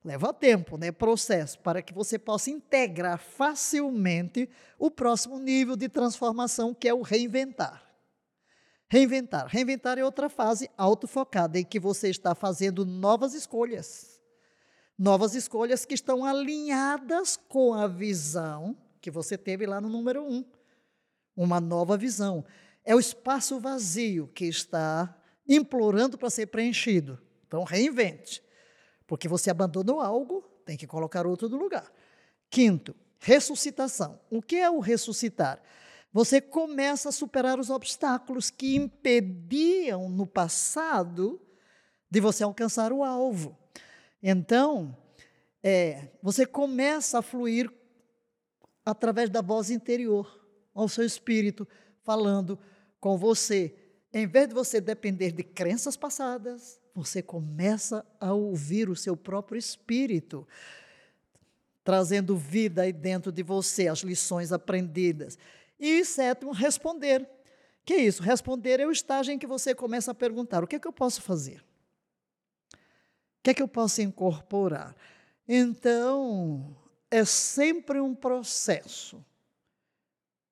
Leva 0.04 0.34
tempo, 0.34 0.78
né? 0.78 0.92
Processo, 0.92 1.60
para 1.60 1.82
que 1.82 1.94
você 1.94 2.18
possa 2.18 2.50
integrar 2.50 3.20
facilmente 3.20 4.50
o 4.80 4.90
próximo 4.90 5.38
nível 5.38 5.76
de 5.76 5.88
transformação, 5.88 6.74
que 6.74 6.88
é 6.88 6.94
o 6.94 7.04
reinventar. 7.04 7.84
Reinventar. 8.90 9.48
Reinventar 9.48 10.00
é 10.00 10.04
outra 10.04 10.28
fase 10.28 10.70
autofocada, 10.76 11.60
em 11.60 11.64
que 11.64 11.80
você 11.80 12.10
está 12.10 12.34
fazendo 12.34 12.86
novas 12.86 13.34
escolhas. 13.36 14.20
Novas 14.98 15.36
escolhas 15.36 15.86
que 15.86 15.94
estão 15.94 16.26
alinhadas 16.26 17.38
com 17.38 17.74
a 17.74 17.88
visão 17.88 18.76
que 19.00 19.10
você 19.10 19.38
teve 19.38 19.66
lá 19.66 19.82
no 19.82 19.90
número 19.90 20.24
um. 20.24 20.46
Uma 21.36 21.60
nova 21.60 21.98
visão. 21.98 22.46
É 22.84 22.96
o 22.96 23.00
espaço 23.00 23.60
vazio 23.60 24.28
que 24.28 24.46
está 24.46 25.16
implorando 25.48 26.18
para 26.18 26.30
ser 26.30 26.48
preenchido. 26.48 27.20
Então, 27.48 27.64
reinvente. 27.64 28.44
Porque 29.12 29.28
você 29.28 29.50
abandonou 29.50 30.00
algo, 30.00 30.42
tem 30.64 30.78
que 30.78 30.88
colocar 30.88 31.28
outro 31.28 31.50
no 31.50 31.58
lugar. 31.58 31.92
Quinto, 32.50 32.96
ressuscitação. 33.20 34.18
O 34.30 34.42
que 34.42 34.56
é 34.56 34.70
o 34.70 34.80
ressuscitar? 34.80 35.62
Você 36.14 36.40
começa 36.40 37.10
a 37.10 37.12
superar 37.12 37.60
os 37.60 37.70
obstáculos 37.70 38.50
que 38.50 38.78
impediam 38.78 40.08
no 40.08 40.26
passado 40.26 41.42
de 42.10 42.22
você 42.22 42.42
alcançar 42.42 42.94
o 42.94 43.04
alvo. 43.04 43.60
Então, 44.24 44.98
é, 45.62 46.08
você 46.24 46.46
começa 46.46 47.20
a 47.20 47.22
fluir 47.22 47.70
através 48.86 49.30
da 49.30 49.42
voz 49.42 49.70
interior, 49.70 50.42
ao 50.74 50.88
seu 50.88 51.06
espírito, 51.06 51.68
falando 52.02 52.58
com 52.98 53.18
você. 53.18 53.76
Em 54.14 54.26
vez 54.26 54.48
de 54.48 54.54
você 54.54 54.80
depender 54.80 55.34
de 55.34 55.44
crenças 55.44 55.98
passadas, 55.98 56.81
você 56.94 57.22
começa 57.22 58.06
a 58.20 58.34
ouvir 58.34 58.90
o 58.90 58.96
seu 58.96 59.16
próprio 59.16 59.58
espírito, 59.58 60.48
trazendo 61.84 62.38
vida 62.38 62.84
aí 62.84 62.94
dentro 62.94 63.32
de 63.32 63.44
você, 63.44 63.88
as 63.88 64.00
lições 64.00 64.52
aprendidas. 64.52 65.38
E 65.80 66.04
sétimo, 66.06 66.52
responder. 66.52 67.28
Que 67.84 67.94
é 67.94 67.98
isso? 67.98 68.22
Responder 68.22 68.80
é 68.80 68.86
o 68.86 68.92
estágio 68.92 69.34
em 69.34 69.40
que 69.40 69.48
você 69.48 69.74
começa 69.74 70.12
a 70.12 70.16
perguntar: 70.16 70.64
o 70.64 70.68
que 70.68 70.76
é 70.76 70.80
que 70.80 70.88
eu 70.88 70.94
posso 70.94 71.22
fazer? 71.22 71.64
O 72.74 73.44
que 73.44 73.50
é 73.50 73.54
que 73.54 73.64
eu 73.64 73.68
posso 73.68 74.02
incorporar? 74.02 74.96
Então, 75.48 76.76
é 77.10 77.26
sempre 77.26 78.00
um 78.00 78.14
processo. 78.14 79.26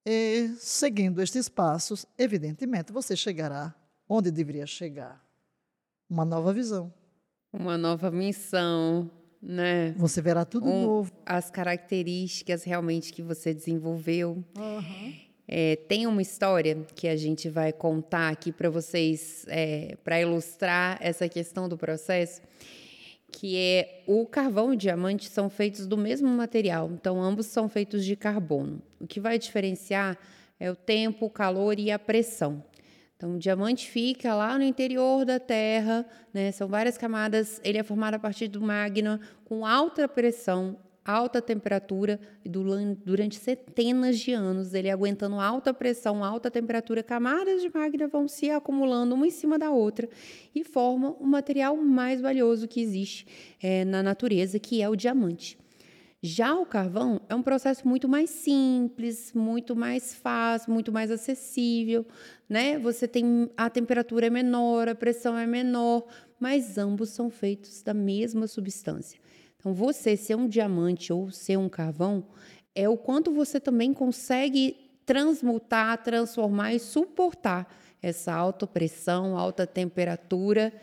E, 0.04 0.56
seguindo 0.58 1.22
estes 1.22 1.48
passos, 1.48 2.06
evidentemente, 2.18 2.92
você 2.92 3.16
chegará 3.16 3.76
onde 4.08 4.32
deveria 4.32 4.66
chegar 4.66 5.29
uma 6.10 6.26
nova 6.26 6.52
visão. 6.52 6.92
Uma 7.52 7.78
nova 7.78 8.10
missão, 8.12 9.10
né? 9.42 9.94
Você 9.98 10.22
verá 10.22 10.46
tudo 10.46 10.68
um, 10.68 10.84
novo. 10.84 11.12
As 11.26 11.50
características 11.50 12.64
realmente 12.64 13.14
que 13.14 13.22
você 13.22 13.54
desenvolveu. 13.54 14.44
Uhum. 14.58 15.14
É, 15.48 15.76
tem 15.76 16.06
uma 16.06 16.22
história 16.22 16.78
que 16.96 17.08
a 17.08 17.16
gente 17.16 17.50
vai 17.50 17.74
contar 17.74 18.30
aqui 18.30 18.52
para 18.52 18.70
vocês, 18.70 19.46
é, 19.48 19.98
para 20.04 20.22
ilustrar 20.22 21.00
essa 21.02 21.28
questão 21.28 21.68
do 21.68 21.76
processo, 21.76 22.42
que 23.32 23.58
é 23.58 24.04
o 24.06 24.28
carvão 24.28 24.72
e 24.72 24.76
o 24.76 24.78
diamante 24.78 25.28
são 25.28 25.50
feitos 25.50 25.88
do 25.88 25.98
mesmo 25.98 26.28
material, 26.30 26.92
então 26.92 27.22
ambos 27.22 27.48
são 27.48 27.68
feitos 27.68 28.06
de 28.06 28.16
carbono. 28.16 28.80
O 29.00 29.08
que 29.08 29.20
vai 29.20 29.40
diferenciar 29.40 30.20
é 30.60 30.70
o 30.70 30.76
tempo, 30.76 31.26
o 31.26 31.30
calor 31.32 31.80
e 31.80 31.90
a 31.90 31.98
pressão. 31.98 32.64
Então, 33.20 33.36
o 33.36 33.38
diamante 33.38 33.90
fica 33.90 34.34
lá 34.34 34.58
no 34.58 34.64
interior 34.64 35.26
da 35.26 35.38
Terra, 35.42 36.06
né? 36.34 36.54
São 36.54 36.70
várias 36.70 36.98
camadas. 36.98 37.60
Ele 37.66 37.78
é 37.78 37.84
formado 37.84 38.14
a 38.14 38.20
partir 38.20 38.48
do 38.48 38.62
magma 38.62 39.20
com 39.44 39.66
alta 39.66 40.08
pressão, 40.08 40.78
alta 41.04 41.42
temperatura 41.42 42.18
e 42.46 42.48
durante 42.48 43.36
centenas 43.36 44.18
de 44.18 44.32
anos, 44.32 44.74
ele 44.74 44.90
aguentando 44.90 45.38
alta 45.38 45.74
pressão, 45.74 46.24
alta 46.24 46.50
temperatura, 46.50 47.04
camadas 47.04 47.62
de 47.62 47.70
magma 47.70 48.08
vão 48.08 48.26
se 48.26 48.50
acumulando 48.50 49.14
uma 49.16 49.28
em 49.28 49.32
cima 49.32 49.60
da 49.60 49.70
outra 49.70 50.08
e 50.56 50.64
formam 50.64 51.18
o 51.20 51.28
material 51.28 51.76
mais 51.76 52.22
valioso 52.22 52.70
que 52.70 52.80
existe 52.80 53.28
é, 53.62 53.84
na 53.84 54.02
natureza, 54.02 54.58
que 54.60 54.82
é 54.82 54.88
o 54.88 54.96
diamante. 54.96 55.60
Já 56.22 56.54
o 56.54 56.66
carvão 56.66 57.22
é 57.30 57.36
um 57.36 57.42
processo 57.42 57.88
muito 57.88 58.10
mais 58.10 58.30
simples, 58.30 59.32
muito 59.34 59.74
mais 59.74 60.14
fácil, 60.14 60.74
muito 60.74 60.92
mais 60.92 61.10
acessível, 61.10 62.06
né? 62.48 62.78
Você 62.78 63.08
tem 63.08 63.50
a 63.56 63.70
temperatura 63.70 64.28
é 64.28 64.30
menor, 64.30 64.90
a 64.90 64.96
pressão 64.96 65.38
é 65.38 65.48
menor, 65.48 66.06
mas 66.38 66.78
ambos 66.78 67.12
são 67.12 67.30
feitos 67.30 67.82
da 67.82 67.94
mesma 67.94 68.48
substância. 68.48 69.18
Então, 69.58 69.74
você 69.74 70.18
ser 70.18 70.36
um 70.36 70.48
diamante 70.48 71.14
ou 71.14 71.32
ser 71.32 71.58
um 71.58 71.70
carvão 71.70 72.26
é 72.76 72.88
o 72.88 72.98
quanto 72.98 73.32
você 73.32 73.58
também 73.58 73.94
consegue 73.94 74.76
transmutar, 75.06 76.04
transformar 76.04 76.74
e 76.74 76.80
suportar 76.80 77.74
essa 78.02 78.34
alta 78.34 78.68
pressão, 78.68 79.38
alta 79.38 79.66
temperatura, 79.66 80.74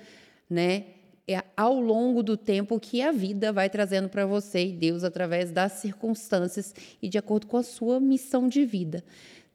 né? 0.48 0.84
É 1.28 1.42
ao 1.56 1.80
longo 1.80 2.22
do 2.22 2.36
tempo 2.36 2.78
que 2.78 3.02
a 3.02 3.10
vida 3.10 3.52
vai 3.52 3.68
trazendo 3.68 4.08
para 4.08 4.24
você 4.24 4.66
e 4.66 4.72
Deus 4.72 5.02
através 5.02 5.50
das 5.50 5.72
circunstâncias 5.72 6.74
e 7.02 7.08
de 7.08 7.18
acordo 7.18 7.46
com 7.46 7.56
a 7.56 7.62
sua 7.62 7.98
missão 7.98 8.48
de 8.48 8.64
vida. 8.64 9.04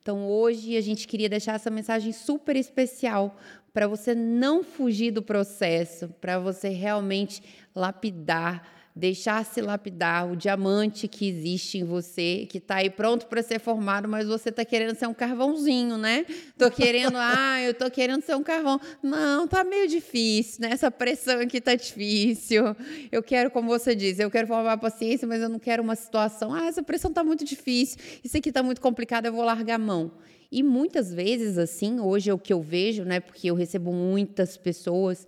Então, 0.02 0.28
hoje 0.28 0.76
a 0.76 0.82
gente 0.82 1.08
queria 1.08 1.30
deixar 1.30 1.54
essa 1.54 1.70
mensagem 1.70 2.12
super 2.12 2.56
especial 2.56 3.38
para 3.72 3.88
você 3.88 4.14
não 4.14 4.64
fugir 4.64 5.12
do 5.12 5.22
processo, 5.22 6.10
para 6.20 6.40
você 6.40 6.70
realmente 6.70 7.42
lapidar 7.74 8.81
deixar-se 8.96 9.62
lapidar 9.62 10.32
o 10.32 10.36
diamante 10.36 11.08
que 11.08 11.28
existe 11.28 11.78
em 11.78 11.84
você, 11.84 12.46
que 12.50 12.58
está 12.58 12.76
aí 12.76 12.90
pronto 12.90 13.28
para 13.28 13.42
ser 13.42 13.60
formado, 13.60 14.08
mas 14.08 14.28
você 14.28 14.50
está 14.50 14.66
querendo 14.66 14.96
ser 14.96 15.08
um 15.08 15.14
carvãozinho, 15.14 15.98
né? 15.98 16.26
Tô 16.58 16.70
querendo, 16.70 17.16
ah, 17.20 17.62
eu 17.62 17.74
tô 17.74 17.90
querendo 17.90 18.22
ser 18.24 18.36
um 18.36 18.44
carvão. 18.44 18.80
Não, 19.02 19.48
tá 19.48 19.64
meio 19.64 19.88
difícil, 19.88 20.62
né? 20.62 20.70
Essa 20.72 20.92
pressão 20.92 21.40
aqui 21.40 21.62
tá 21.62 21.76
difícil. 21.76 22.76
Eu 23.12 23.24
quero, 23.24 23.50
como 23.52 23.68
você 23.68 23.96
diz, 23.96 24.20
eu 24.20 24.30
quero 24.30 24.48
formar 24.48 24.78
paciência, 24.78 25.28
mas 25.28 25.42
eu 25.42 25.50
não 25.50 25.60
quero 25.60 25.82
uma 25.82 25.96
situação, 25.96 26.54
ah, 26.54 26.66
essa 26.66 26.84
pressão 26.84 27.12
tá 27.12 27.24
muito 27.24 27.46
difícil, 27.46 27.98
isso 28.24 28.38
aqui 28.38 28.52
tá 28.52 28.62
muito 28.62 28.82
complicado, 28.82 29.26
eu 29.26 29.34
vou 29.34 29.44
largar 29.44 29.76
a 29.76 29.80
mão. 29.80 30.12
E 30.52 30.62
muitas 30.62 31.14
vezes, 31.14 31.58
assim, 31.58 32.02
hoje 32.02 32.30
é 32.30 32.34
o 32.34 32.38
que 32.38 32.52
eu 32.52 32.62
vejo, 32.62 33.06
né? 33.06 33.22
Porque 33.22 33.50
eu 33.50 33.56
recebo 33.56 33.94
muitas 33.94 34.58
pessoas 34.58 35.26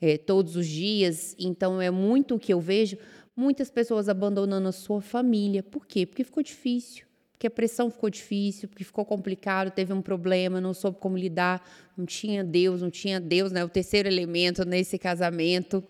é, 0.00 0.18
todos 0.18 0.54
os 0.54 0.66
dias, 0.66 1.34
então 1.38 1.80
é 1.80 1.90
muito 1.90 2.34
o 2.34 2.38
que 2.38 2.52
eu 2.52 2.60
vejo. 2.60 2.98
Muitas 3.34 3.70
pessoas 3.70 4.08
abandonando 4.08 4.68
a 4.68 4.72
sua 4.72 5.00
família. 5.00 5.62
Por 5.62 5.86
quê? 5.86 6.04
Porque 6.04 6.22
ficou 6.22 6.42
difícil. 6.42 7.06
Porque 7.32 7.46
a 7.46 7.50
pressão 7.50 7.90
ficou 7.90 8.08
difícil, 8.08 8.68
porque 8.68 8.84
ficou 8.84 9.04
complicado, 9.04 9.70
teve 9.70 9.92
um 9.92 10.00
problema, 10.00 10.58
não 10.58 10.72
soube 10.72 10.98
como 10.98 11.18
lidar, 11.18 11.62
não 11.96 12.06
tinha 12.06 12.42
Deus, 12.42 12.80
não 12.80 12.90
tinha 12.90 13.20
Deus, 13.20 13.52
né? 13.52 13.64
O 13.64 13.68
terceiro 13.68 14.08
elemento 14.08 14.64
nesse 14.64 14.98
casamento. 14.98 15.84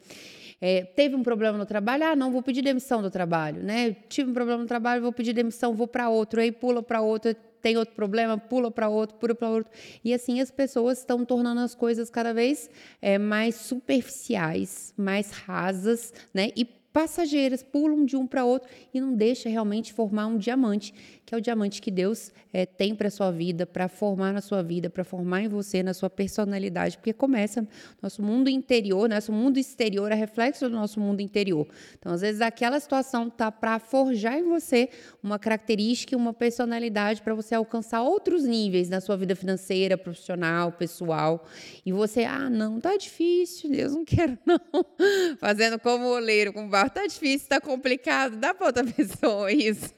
É, 0.61 0.83
teve 0.83 1.15
um 1.15 1.23
problema 1.23 1.59
no 1.59 1.67
trabalho, 1.67 2.05
ah, 2.05 2.17
não, 2.17 2.33
vou 2.33 2.43
pedir 2.43 2.63
demissão 2.63 3.03
do 3.03 3.11
trabalho, 3.11 3.63
né? 3.63 3.95
Tive 4.09 4.31
um 4.31 4.35
problema 4.35 4.63
no 4.63 4.67
trabalho, 4.67 5.03
vou 5.03 5.13
pedir 5.13 5.33
demissão, 5.33 5.75
vou 5.75 5.87
para 5.87 6.09
outro, 6.09 6.41
aí 6.41 6.51
pula 6.51 6.83
para 6.83 7.01
outro, 7.01 7.37
tem 7.67 7.77
outro 7.77 7.97
problema, 7.97 8.39
pula 8.39 8.71
para 8.71 8.89
outro, 8.89 9.17
pula 9.17 9.35
para 9.35 9.51
outro. 9.51 9.73
E 10.05 10.15
assim 10.15 10.41
as 10.41 10.53
pessoas 10.53 10.99
estão 10.99 11.25
tornando 11.25 11.61
as 11.63 11.75
coisas 11.75 12.09
cada 12.09 12.33
vez 12.33 12.71
é, 13.03 13.19
mais 13.19 13.57
superficiais, 13.57 14.95
mais 14.97 15.33
rasas, 15.33 16.15
né? 16.33 16.53
E 16.55 16.65
passageiras, 16.97 17.63
pulam 17.63 18.07
de 18.07 18.17
um 18.17 18.27
para 18.27 18.43
outro 18.43 18.71
e 18.95 18.99
não 18.99 19.15
deixa 19.15 19.51
realmente 19.51 19.93
formar 19.93 20.29
um 20.29 20.39
diamante 20.39 20.95
que 21.27 21.35
é 21.35 21.39
o 21.39 21.41
diamante 21.41 21.83
que 21.83 21.91
Deus 21.91 22.33
é, 22.53 22.65
tem 22.65 22.95
para 22.95 23.11
sua 23.11 23.33
vida, 23.33 23.67
para 23.67 23.89
formar 23.89 24.33
na 24.33 24.41
sua 24.41 24.63
vida, 24.63 24.89
para 24.89 25.03
formar 25.03 25.43
em 25.43 25.49
você, 25.49 25.83
na 25.83 25.93
sua 25.93 26.09
personalidade, 26.09 26.97
porque 26.97 27.13
começa 27.13 27.67
nosso 28.01 28.23
mundo 28.23 28.49
interior, 28.49 29.09
nosso 29.09 29.33
mundo 29.33 29.59
exterior 29.59 30.13
é 30.13 30.15
reflexo 30.15 30.69
do 30.69 30.77
nosso 30.77 31.01
mundo 31.01 31.21
interior. 31.21 31.67
Então, 31.99 32.13
às 32.13 32.21
vezes, 32.21 32.41
aquela 32.41 32.79
situação 32.79 33.29
tá 33.29 33.51
para 33.51 33.81
forjar 33.81 34.39
em 34.39 34.45
você 34.45 34.89
uma 35.21 35.37
característica, 35.37 36.17
uma 36.17 36.33
personalidade 36.33 37.21
para 37.23 37.35
você 37.35 37.57
alcançar 37.57 38.03
outros 38.03 38.45
níveis 38.45 38.89
na 38.89 39.01
sua 39.01 39.17
vida 39.17 39.35
financeira, 39.35 39.99
profissional, 39.99 40.71
pessoal. 40.71 41.45
E 41.85 41.93
você, 41.93 42.23
ah, 42.23 42.49
não, 42.49 42.81
tá 42.81 42.97
difícil, 42.97 43.69
Deus 43.69 43.93
não 43.93 44.05
quero 44.05 44.39
não. 44.47 44.61
Fazendo 45.41 45.77
como 45.81 46.05
o 46.05 46.15
oleiro 46.15 46.53
com 46.53 46.69
barro, 46.69 46.86
tá 46.89 47.07
difícil, 47.07 47.49
tá 47.49 47.61
complicado, 47.61 48.37
dá 48.37 48.55
para 48.55 48.67
outra 48.67 48.85
pessoa 48.91 49.53
isso. 49.53 49.95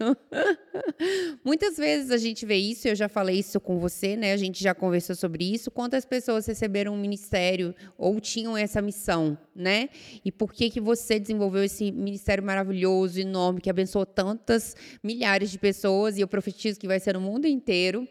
Muitas 1.44 1.76
vezes 1.76 2.10
a 2.10 2.16
gente 2.16 2.44
vê 2.44 2.56
isso, 2.56 2.88
eu 2.88 2.94
já 2.94 3.08
falei 3.08 3.38
isso 3.38 3.60
com 3.60 3.78
você, 3.78 4.16
né? 4.16 4.32
A 4.32 4.36
gente 4.36 4.62
já 4.62 4.74
conversou 4.74 5.14
sobre 5.14 5.44
isso. 5.44 5.70
Quantas 5.70 6.04
pessoas 6.04 6.46
receberam 6.46 6.94
um 6.94 6.98
ministério 6.98 7.74
ou 7.96 8.20
tinham 8.20 8.56
essa 8.56 8.82
missão, 8.82 9.36
né? 9.54 9.88
E 10.24 10.30
por 10.30 10.52
que 10.52 10.70
que 10.70 10.80
você 10.80 11.18
desenvolveu 11.18 11.64
esse 11.64 11.90
ministério 11.90 12.42
maravilhoso, 12.44 13.20
enorme, 13.20 13.60
que 13.60 13.70
abençoou 13.70 14.06
tantas 14.06 14.76
milhares 15.02 15.50
de 15.50 15.58
pessoas 15.58 16.16
e 16.16 16.20
eu 16.20 16.28
profetizo 16.28 16.78
que 16.78 16.86
vai 16.86 17.00
ser 17.00 17.14
no 17.14 17.20
mundo 17.20 17.46
inteiro. 17.46 18.06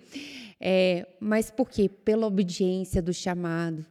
É, 0.59 1.07
mas 1.19 1.51
por 1.51 1.69
quê? 1.69 1.87
Pela 1.87 2.25
obediência 2.25 3.01
do 3.01 3.13
chamado, 3.13 3.85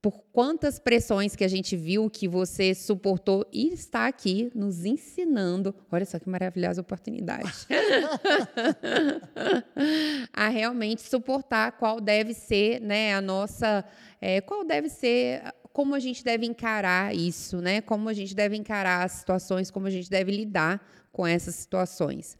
por 0.00 0.22
quantas 0.32 0.78
pressões 0.78 1.34
que 1.34 1.42
a 1.42 1.48
gente 1.48 1.76
viu 1.76 2.08
que 2.08 2.28
você 2.28 2.72
suportou 2.72 3.44
e 3.52 3.72
está 3.72 4.06
aqui 4.06 4.48
nos 4.54 4.84
ensinando. 4.84 5.74
Olha 5.90 6.04
só 6.04 6.20
que 6.20 6.28
maravilhosa 6.28 6.80
oportunidade. 6.80 7.66
a 10.32 10.48
realmente 10.48 11.02
suportar 11.02 11.72
qual 11.72 12.00
deve 12.00 12.32
ser, 12.32 12.80
né, 12.80 13.12
a 13.14 13.20
nossa, 13.20 13.84
é, 14.20 14.40
qual 14.40 14.64
deve 14.64 14.88
ser 14.88 15.42
como 15.72 15.94
a 15.94 16.00
gente 16.00 16.24
deve 16.24 16.46
encarar 16.46 17.14
isso, 17.14 17.60
né? 17.60 17.80
Como 17.80 18.08
a 18.08 18.12
gente 18.12 18.34
deve 18.34 18.56
encarar 18.56 19.04
as 19.04 19.12
situações, 19.12 19.70
como 19.70 19.86
a 19.86 19.90
gente 19.90 20.10
deve 20.10 20.32
lidar 20.32 20.84
com 21.12 21.24
essas 21.24 21.54
situações. 21.54 22.36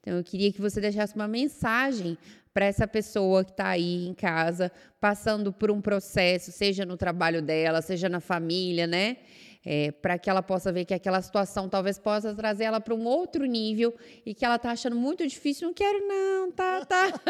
Então, 0.00 0.18
eu 0.18 0.24
queria 0.24 0.52
que 0.52 0.60
você 0.60 0.80
deixasse 0.80 1.14
uma 1.14 1.28
mensagem 1.28 2.18
para 2.52 2.66
essa 2.66 2.86
pessoa 2.86 3.44
que 3.44 3.50
está 3.50 3.68
aí 3.68 4.06
em 4.06 4.14
casa, 4.14 4.70
passando 5.00 5.52
por 5.52 5.70
um 5.70 5.80
processo, 5.80 6.52
seja 6.52 6.84
no 6.84 6.96
trabalho 6.96 7.40
dela, 7.40 7.80
seja 7.80 8.08
na 8.08 8.20
família, 8.20 8.86
né? 8.86 9.18
É, 9.64 9.92
para 9.92 10.18
que 10.18 10.28
ela 10.28 10.42
possa 10.42 10.72
ver 10.72 10.84
que 10.84 10.92
aquela 10.92 11.22
situação 11.22 11.68
talvez 11.68 11.96
possa 11.96 12.34
trazer 12.34 12.64
ela 12.64 12.80
para 12.80 12.94
um 12.94 13.04
outro 13.04 13.44
nível 13.44 13.94
e 14.26 14.34
que 14.34 14.44
ela 14.44 14.56
está 14.56 14.72
achando 14.72 14.96
muito 14.96 15.26
difícil, 15.26 15.68
não 15.68 15.74
quero 15.74 16.06
não, 16.06 16.50
tá, 16.50 16.84
tá. 16.84 17.12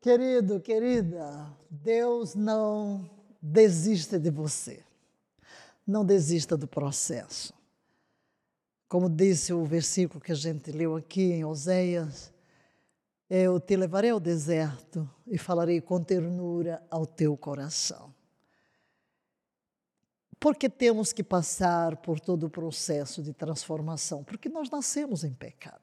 Querido, 0.00 0.58
querida, 0.58 1.54
Deus 1.70 2.34
não 2.34 3.08
desiste 3.40 4.18
de 4.18 4.30
você. 4.30 4.82
Não 5.86 6.04
desista 6.04 6.56
do 6.56 6.66
processo. 6.66 7.54
Como 8.92 9.08
disse 9.08 9.54
o 9.54 9.64
versículo 9.64 10.20
que 10.20 10.32
a 10.32 10.34
gente 10.34 10.70
leu 10.70 10.94
aqui 10.94 11.32
em 11.32 11.46
Oséias, 11.46 12.30
eu 13.30 13.58
te 13.58 13.74
levarei 13.74 14.10
ao 14.10 14.20
deserto 14.20 15.08
e 15.26 15.38
falarei 15.38 15.80
com 15.80 16.04
ternura 16.04 16.82
ao 16.90 17.06
teu 17.06 17.34
coração. 17.34 18.14
Porque 20.38 20.68
temos 20.68 21.10
que 21.10 21.24
passar 21.24 21.96
por 22.02 22.20
todo 22.20 22.44
o 22.44 22.50
processo 22.50 23.22
de 23.22 23.32
transformação? 23.32 24.22
Porque 24.22 24.50
nós 24.50 24.68
nascemos 24.68 25.24
em 25.24 25.32
pecado. 25.32 25.80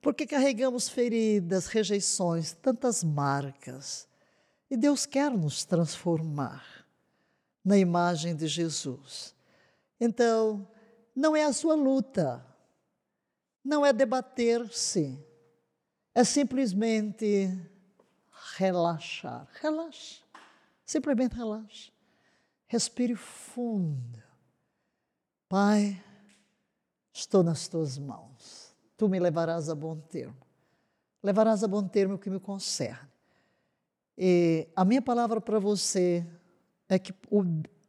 Porque 0.00 0.26
carregamos 0.26 0.88
feridas, 0.88 1.68
rejeições, 1.68 2.52
tantas 2.52 3.04
marcas. 3.04 4.08
E 4.68 4.76
Deus 4.76 5.06
quer 5.06 5.30
nos 5.30 5.64
transformar 5.64 6.84
na 7.64 7.78
imagem 7.78 8.34
de 8.34 8.48
Jesus. 8.48 9.36
Então, 10.00 10.66
não 11.14 11.34
é 11.36 11.44
a 11.44 11.52
sua 11.52 11.74
luta, 11.74 12.44
não 13.64 13.84
é 13.84 13.92
debater-se, 13.92 15.18
é 16.14 16.24
simplesmente 16.24 17.48
relaxar. 18.56 19.48
Relaxa, 19.60 20.22
simplesmente 20.84 21.34
relaxa. 21.34 21.92
Respire 22.66 23.16
fundo. 23.16 24.22
Pai, 25.48 26.00
estou 27.12 27.42
nas 27.42 27.66
tuas 27.66 27.98
mãos. 27.98 28.72
Tu 28.96 29.08
me 29.08 29.18
levarás 29.18 29.68
a 29.68 29.74
bom 29.74 29.98
termo. 29.98 30.36
Levarás 31.22 31.64
a 31.64 31.68
bom 31.68 31.86
termo 31.86 32.14
o 32.14 32.18
que 32.18 32.30
me 32.30 32.38
concerne. 32.38 33.10
E 34.16 34.68
a 34.76 34.84
minha 34.84 35.02
palavra 35.02 35.40
para 35.40 35.58
você 35.58 36.24
é 36.88 36.98
que 36.98 37.12
o 37.30 37.42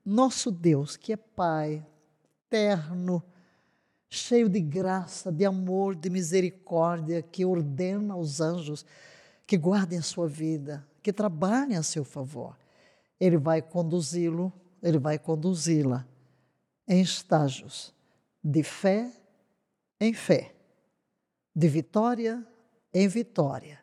nosso 0.04 0.50
Deus, 0.50 0.98
que 0.98 1.14
é 1.14 1.18
Pai, 1.18 1.86
eterno, 2.52 3.24
cheio 4.10 4.50
de 4.50 4.60
graça, 4.60 5.32
de 5.32 5.46
amor, 5.46 5.96
de 5.96 6.10
misericórdia, 6.10 7.22
que 7.22 7.46
ordena 7.46 8.14
aos 8.14 8.42
anjos 8.42 8.86
que 9.48 9.58
guardem 9.58 10.00
a 10.00 10.02
sua 10.02 10.28
vida, 10.28 10.86
que 11.02 11.14
trabalhem 11.14 11.78
a 11.78 11.84
seu 11.84 12.04
favor. 12.04 12.58
Ele 13.20 13.38
vai 13.38 13.62
conduzi-lo, 13.62 14.52
ele 14.84 15.00
vai 15.00 15.18
conduzi-la 15.18 16.06
em 16.88 17.02
estágios 17.02 17.94
de 18.44 18.64
fé 18.64 19.10
em 20.00 20.14
fé, 20.14 20.54
de 21.56 21.68
vitória 21.70 22.46
em 22.94 23.08
vitória 23.08 23.80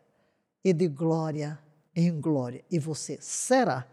e 0.64 0.72
de 0.72 0.88
glória 0.88 1.58
em 1.94 2.20
glória. 2.20 2.64
E 2.70 2.78
você 2.78 3.16
será 3.20 3.86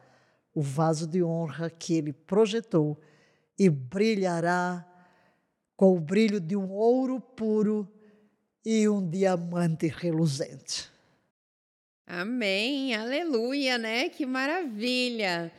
o 0.54 0.62
vaso 0.62 1.08
de 1.08 1.24
honra 1.24 1.70
que 1.70 1.94
ele 1.94 2.12
projetou 2.12 3.00
e 3.58 3.70
brilhará 3.70 4.86
com 5.76 5.96
o 5.96 6.00
brilho 6.00 6.40
de 6.40 6.56
um 6.56 6.72
ouro 6.72 7.20
puro 7.20 7.88
e 8.66 8.88
um 8.88 9.08
diamante 9.08 9.88
reluzente. 9.88 10.90
Amém, 12.08 12.96
aleluia, 12.96 13.78
né? 13.78 14.10
Que 14.10 14.26
maravilha! 14.26 15.52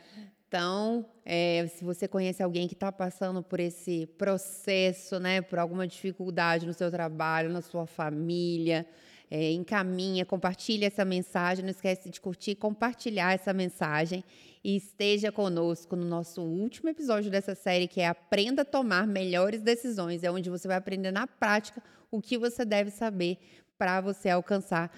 Então, 0.47 1.05
é, 1.25 1.67
se 1.67 1.83
você 1.83 2.07
conhece 2.07 2.41
alguém 2.41 2.69
que 2.69 2.73
está 2.73 2.89
passando 2.89 3.43
por 3.43 3.59
esse 3.59 4.05
processo, 4.17 5.19
né, 5.19 5.41
por 5.41 5.59
alguma 5.59 5.85
dificuldade 5.85 6.65
no 6.65 6.73
seu 6.73 6.89
trabalho, 6.89 7.49
na 7.49 7.61
sua 7.61 7.85
família, 7.85 8.87
é, 9.29 9.51
encaminha, 9.51 10.25
compartilha 10.25 10.87
essa 10.87 11.03
mensagem. 11.03 11.63
Não 11.63 11.71
esquece 11.71 12.09
de 12.09 12.19
curtir, 12.19 12.55
compartilhar 12.55 13.33
essa 13.33 13.53
mensagem 13.53 14.23
e 14.63 14.75
esteja 14.75 15.31
conosco 15.31 15.95
no 15.95 16.05
nosso 16.05 16.41
último 16.41 16.89
episódio 16.89 17.29
dessa 17.29 17.55
série, 17.55 17.87
que 17.87 18.01
é 18.01 18.07
Aprenda 18.07 18.61
a 18.61 18.65
Tomar 18.65 19.07
Melhores 19.07 19.61
Decisões. 19.61 20.23
É 20.23 20.31
onde 20.31 20.49
você 20.49 20.67
vai 20.67 20.77
aprender 20.77 21.11
na 21.11 21.27
prática 21.27 21.81
o 22.11 22.21
que 22.21 22.37
você 22.37 22.65
deve 22.65 22.91
saber 22.91 23.37
para 23.77 24.01
você 24.01 24.29
alcançar 24.29 24.91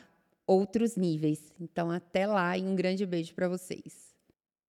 outros 0.45 0.95
níveis. 0.95 1.53
Então, 1.59 1.91
até 1.91 2.25
lá 2.25 2.57
e 2.57 2.63
um 2.63 2.75
grande 2.75 3.05
beijo 3.05 3.33
para 3.33 3.47
vocês. 3.47 4.08